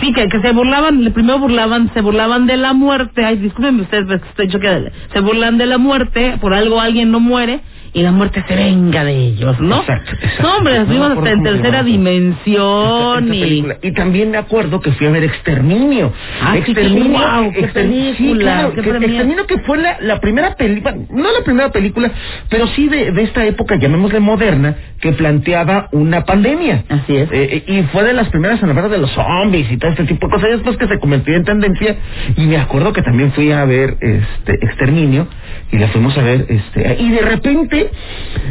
[0.00, 4.04] sí, que, que se burlaban, primero burlaban, se burlaban de la muerte, ay, discúlpenme ustedes,
[4.06, 7.60] pero estoy choqueada, se burlan de la muerte, por algo alguien no muere,
[7.92, 9.80] y la muerte se venga de ellos, ¿no?
[9.80, 10.42] Exacto, exacto.
[10.42, 13.88] No, hombre, No me fuimos acuerdo hasta en tercera dimensión Esta- esta y...
[13.88, 16.12] Y también me acuerdo que fui a ver Exterminio.
[16.42, 17.10] Ah, sí, Exterminio.
[17.18, 18.80] guau, qué Exter- sí, claro, que-.
[18.80, 22.10] Exterminio que fue la, la primera película, no la primera película,
[22.48, 26.84] pero sí de, de esta época, llamémosle moderna, que planteaba una pandemia.
[26.88, 27.28] Así es.
[27.32, 30.26] Eh, y fue de las primeras en hablar de los zombies y todo este tipo
[30.26, 30.50] de cosas.
[30.50, 31.96] Después que se convirtió en tendencia.
[32.36, 35.28] Y me acuerdo que también fui a ver este Exterminio.
[35.70, 36.46] Y la fuimos a ver.
[36.48, 37.77] este Y de repente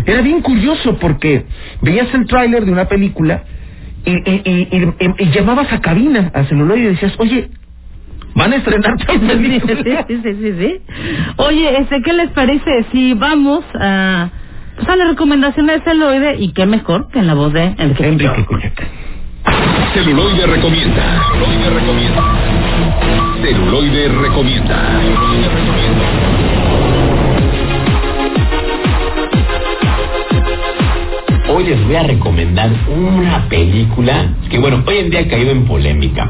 [0.05, 1.45] era bien curioso porque
[1.81, 3.43] veías el tráiler de una película
[4.05, 7.49] y, y, y, y- y- y llamabas a cabina, a celular y decías, oye,
[8.35, 10.05] van a estrenar Sí, película.
[10.07, 10.81] sí, sí, sí, sí.
[11.37, 14.29] Oye, este, ¿qué les parece si vamos a,
[14.75, 18.07] pues a la recomendación de celoide y qué mejor que en la voz de Enrique?
[18.07, 18.87] Enrique Cuyac.
[19.93, 21.03] Celuloide recomienda.
[21.31, 22.23] Celuloide recomienda.
[23.41, 24.99] Celuloide recomienda.
[25.01, 26.36] Celuloide recomienda.
[31.49, 35.63] Hoy les voy a recomendar una película que, bueno, hoy en día ha caído en
[35.63, 36.29] polémica.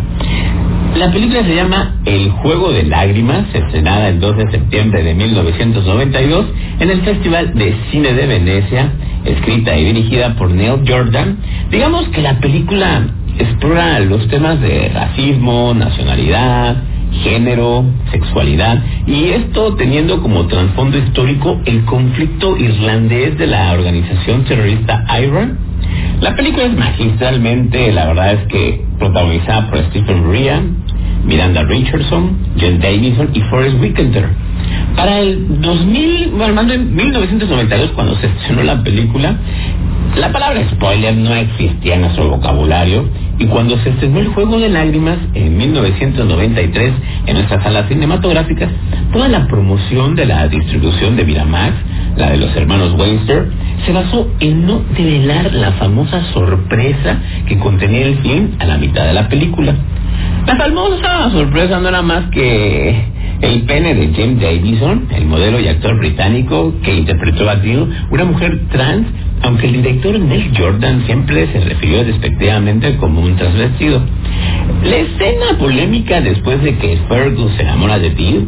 [0.96, 6.46] La película se llama El Juego de Lágrimas, estrenada el 2 de septiembre de 1992
[6.80, 8.92] en el Festival de Cine de Venecia,
[9.26, 11.38] escrita y dirigida por Neil Jordan.
[11.72, 13.08] Digamos que la película
[13.40, 16.78] explora los temas de racismo, nacionalidad,
[17.24, 25.06] género, sexualidad, y esto teniendo como trasfondo histórico el conflicto irlandés de la organización terrorista
[25.20, 25.50] IRA.
[26.22, 30.62] La película es magistralmente, la verdad es que protagonizada por Stephen Rea,
[31.26, 34.30] Miranda Richardson, Jen Davison y Forrest Whitaker.
[34.96, 39.36] Para el 2000, bueno, bien 1992, cuando se estrenó la película,
[40.16, 43.06] la palabra spoiler no existía en nuestro vocabulario
[43.40, 46.94] y cuando se estrenó el Juego de Lágrimas en 1993
[47.26, 48.70] en nuestras salas cinematográficas,
[49.14, 51.74] toda la promoción de la distribución de Miramax,
[52.16, 53.52] la de los hermanos Weinster,
[53.86, 59.06] se basó en no develar la famosa sorpresa que contenía el film a la mitad
[59.06, 59.76] de la película.
[60.48, 65.68] La famosa sorpresa no era más que el pene de James Davison, el modelo y
[65.68, 69.08] actor británico que interpretó a Jill, una mujer trans,
[69.42, 74.02] aunque el director Neil Jordan siempre se refirió despectivamente como un transvestido.
[74.84, 78.48] La escena polémica después de que Fergus se enamora de Jill,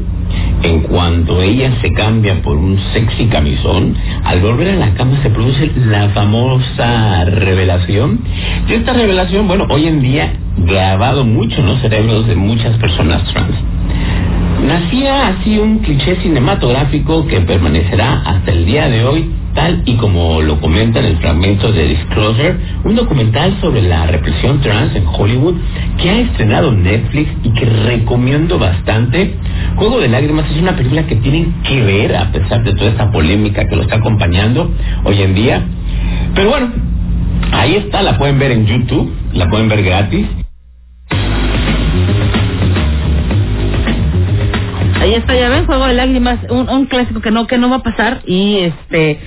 [0.63, 5.29] en cuanto ella se cambia por un sexy camisón, al volver a la cama se
[5.29, 8.19] produce la famosa revelación.
[8.67, 13.23] Y esta revelación, bueno, hoy en día grabado mucho en los cerebros de muchas personas
[13.31, 13.55] trans.
[14.63, 20.41] Nacía así un cliché cinematográfico que permanecerá hasta el día de hoy, tal y como
[20.41, 25.55] lo comenta en el fragmento de Disclosure, un documental sobre la represión trans en Hollywood
[25.97, 29.33] que ha estrenado Netflix y que recomiendo bastante.
[29.77, 33.11] Juego de Lágrimas es una película que tienen que ver a pesar de toda esta
[33.11, 34.71] polémica que lo está acompañando
[35.05, 35.63] hoy en día.
[36.35, 36.67] Pero bueno,
[37.53, 40.25] ahí está, la pueden ver en YouTube, la pueden ver gratis.
[44.99, 47.77] Ahí está, ya ven, Juego de Lágrimas, un, un clásico que no, que no va
[47.77, 49.19] a pasar y este,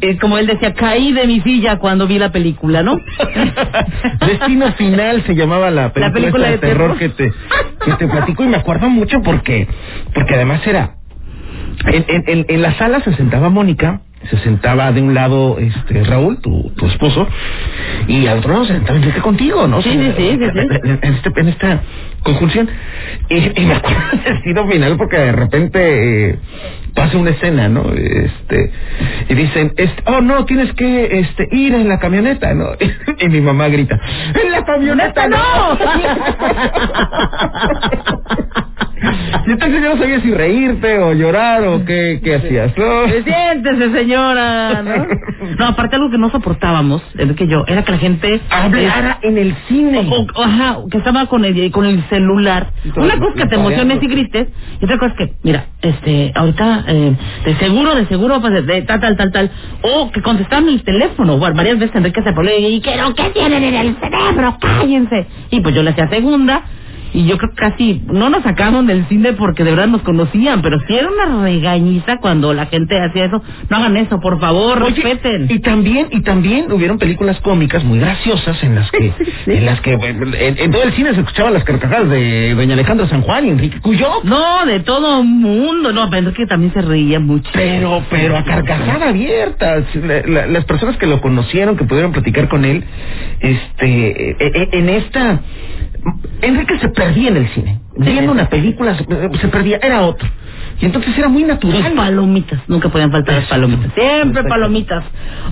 [0.00, 2.96] eh, como él decía, caí de mi silla cuando vi la película, ¿no?
[4.26, 7.16] Destino Final se llamaba la película, película esta de terror, terror.
[7.16, 7.32] que te
[7.84, 9.68] que te platico y me acuerdo mucho porque
[10.12, 10.96] porque además era
[11.86, 14.00] en, en, en la sala se sentaba Mónica
[14.30, 17.28] se sentaba de un lado este Raúl, tu, tu esposo,
[18.08, 19.80] y al otro lado se sentaba Enrique contigo, ¿no?
[19.82, 20.38] Sí, sí, sí, sí.
[20.84, 21.82] En, en este- en esta
[22.24, 22.68] conjunción.
[23.28, 26.38] Y, y me acuerdo del destino final porque de repente eh,
[26.94, 27.84] pasa una escena, ¿no?
[27.92, 28.72] Este,
[29.28, 32.70] y dicen, este, oh no, tienes que este, ir en la camioneta, ¿no?
[33.18, 33.98] Y, mi mamá grita,
[34.42, 35.38] ¡en la camioneta no!
[39.46, 43.08] y entonces yo no sabía si reírte o llorar o qué, qué hacías, ¿no?
[43.08, 45.06] Siéntese, señora, ¿no?
[45.58, 48.40] No, aparte algo que no soportábamos, y yo, era que la gente...
[48.50, 50.08] Hablara en el cine.
[50.10, 52.72] O- o- ajá, que estaba con el, con el celular.
[52.96, 54.48] Una cosa es que te emociones y grites,
[54.80, 57.12] y otra cosa es que, mira, este, ahorita, eh,
[57.44, 59.50] de seguro, de seguro, pues, de tal, tal, tal, tal,
[59.82, 63.30] o que contestaron el teléfono, bueno, varias veces Enrique se pone y que no, ¿qué
[63.30, 64.56] tienen en el cerebro?
[64.60, 65.26] Cállense.
[65.50, 66.62] Y pues yo le hacía segunda,
[67.16, 70.62] y yo creo que casi no nos sacaron del cine porque de verdad nos conocían,
[70.62, 73.42] pero sí era una regañiza cuando la gente hacía eso.
[73.70, 75.46] No hagan eso, por favor, Oye, respeten.
[75.50, 79.12] Y también, y también hubieron películas cómicas muy graciosas en las que,
[79.46, 83.08] en las que en, en todo el cine se escuchaban las carcajadas de doña Alejandra
[83.08, 84.08] San Juan y Enrique Cuyo.
[84.24, 85.92] No, de todo mundo.
[85.92, 87.48] No, pero Enrique también se reía mucho.
[87.52, 89.82] Pero, pero a carcajada abierta.
[89.94, 92.84] La- la- las personas que lo conocieron, que pudieron platicar con él,
[93.40, 95.40] este, eh, eh, en esta,
[96.42, 97.80] Enrique se perdía en el cine.
[97.96, 99.04] Viendo una película, se,
[99.40, 100.28] se perdía, era otro.
[100.80, 101.94] Y entonces era muy Las natural.
[101.94, 103.92] palomitas, nunca podían faltar las palomitas.
[103.94, 105.04] Siempre palomitas.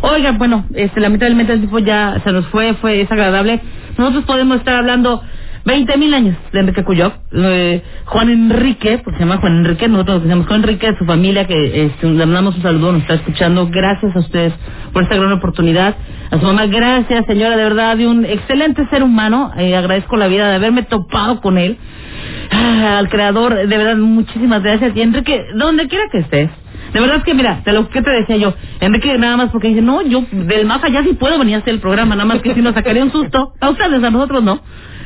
[0.02, 3.61] Oigan, bueno, este, lamentablemente el tiempo ya se nos fue, fue, es agradable.
[3.96, 5.22] Nosotros podemos estar hablando
[5.64, 7.14] 20 mil años de Enrique Cuyoc.
[7.32, 11.46] Eh, Juan Enrique, porque se llama Juan Enrique, nosotros nos decimos Juan Enrique, su familia,
[11.46, 13.68] que este, le mandamos un saludo, nos está escuchando.
[13.70, 14.52] Gracias a ustedes
[14.92, 15.96] por esta gran oportunidad.
[16.30, 19.52] A su mamá, gracias, señora, de verdad, de un excelente ser humano.
[19.56, 21.78] Eh, agradezco la vida de haberme topado con él.
[22.50, 24.94] Ah, al creador, de verdad, muchísimas gracias.
[24.94, 26.50] Y Enrique, donde quiera que estés.
[26.92, 29.82] De verdad que mira, te lo que te decía yo, Enrique nada más porque dice,
[29.82, 32.54] no, yo del más allá sí puedo venir a hacer el programa, nada más que
[32.54, 33.52] si nos sacaría un susto.
[33.60, 34.60] A ustedes, a nosotros no.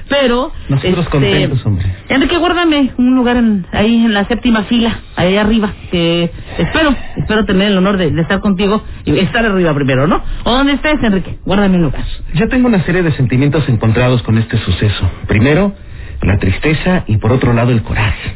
[0.08, 0.52] Pero...
[0.70, 1.86] este, Nosotros contentos, hombre.
[2.08, 7.44] Enrique, guárdame un lugar en, ahí en la séptima fila, ahí arriba, que espero, espero
[7.44, 10.22] tener el honor de, de estar contigo y estar arriba primero, ¿no?
[10.44, 12.04] O donde estés, Enrique, guárdame un lugar.
[12.34, 15.10] Yo tengo una serie de sentimientos encontrados con este suceso.
[15.26, 15.74] Primero,
[16.22, 18.34] la tristeza y por otro lado el coraje.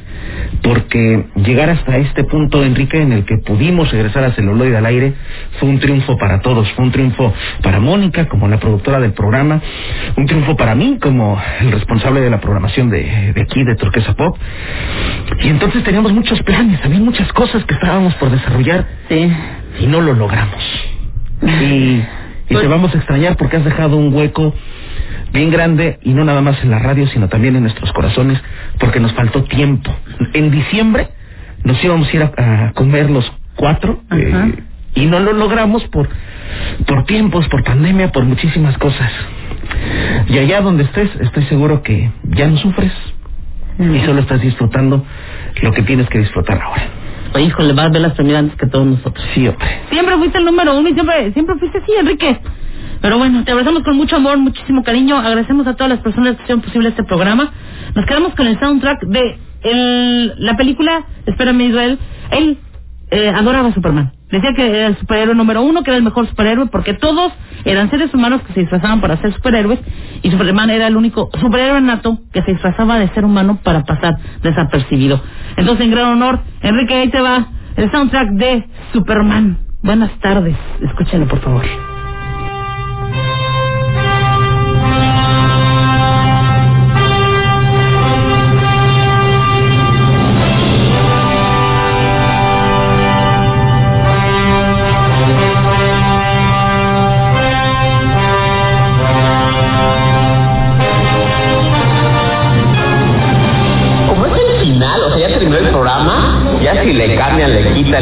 [0.62, 5.14] Porque llegar hasta este punto, Enrique, en el que pudimos regresar a celuloide al aire,
[5.58, 6.70] fue un triunfo para todos.
[6.72, 7.32] Fue un triunfo
[7.62, 9.60] para Mónica, como la productora del programa,
[10.16, 14.14] un triunfo para mí, como el responsable de la programación de, de aquí, de Turquesa
[14.14, 14.36] Pop.
[15.42, 19.32] Y entonces teníamos muchos planes, había muchas cosas que estábamos por desarrollar Sí.
[19.80, 20.62] y no lo logramos.
[21.42, 21.44] Y,
[22.48, 24.54] y Pues- te vamos a extrañar porque has dejado un hueco
[25.32, 28.40] bien grande y no nada más en la radio, sino también en nuestros corazones,
[28.78, 29.94] porque nos faltó tiempo.
[30.32, 31.08] En diciembre
[31.64, 34.54] nos íbamos a ir a, a comer los cuatro eh,
[34.94, 36.08] y no lo logramos por,
[36.86, 39.10] por tiempos, por pandemia, por muchísimas cosas.
[40.28, 42.92] Y allá donde estés, estoy seguro que ya no sufres
[43.78, 45.04] y solo estás disfrutando
[45.62, 46.82] lo que tienes que disfrutar ahora.
[47.34, 49.26] Oye, híjole, vas a ver las antes que todos nosotros.
[49.34, 49.66] Sí, hombre.
[49.90, 52.38] Siempre fuiste el número uno y siempre, siempre fuiste así, Enrique.
[53.02, 55.16] Pero bueno, te abrazamos con mucho amor, muchísimo cariño.
[55.18, 57.52] Agradecemos a todas las personas que hicieron posible este programa.
[57.94, 59.38] Nos quedamos con el soundtrack de
[60.38, 61.98] la película Espérame Israel.
[62.30, 62.58] Él
[63.10, 64.12] eh, adoraba a Superman.
[64.30, 67.32] Decía que era el superhéroe número uno, que era el mejor superhéroe, porque todos
[67.64, 69.80] eran seres humanos que se disfrazaban para ser superhéroes
[70.22, 74.16] y Superman era el único superhéroe nato que se disfrazaba de ser humano para pasar
[74.42, 75.20] desapercibido.
[75.56, 79.58] Entonces, en gran honor, Enrique, ahí te va el soundtrack de Superman.
[79.82, 81.91] Buenas tardes, escúchalo por favor.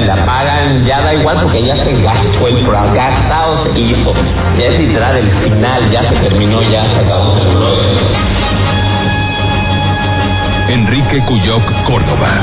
[0.00, 4.12] Le apagan, ya da igual porque ya se gastó el programa, gastado se hizo.
[4.58, 7.36] Ya es literal el final, ya se terminó, ya se acabó.
[10.68, 12.42] Enrique Cuyoc Córdoba,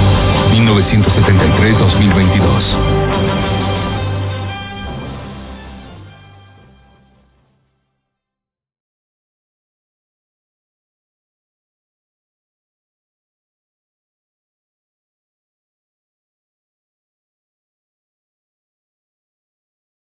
[0.51, 2.86] 1973-2022.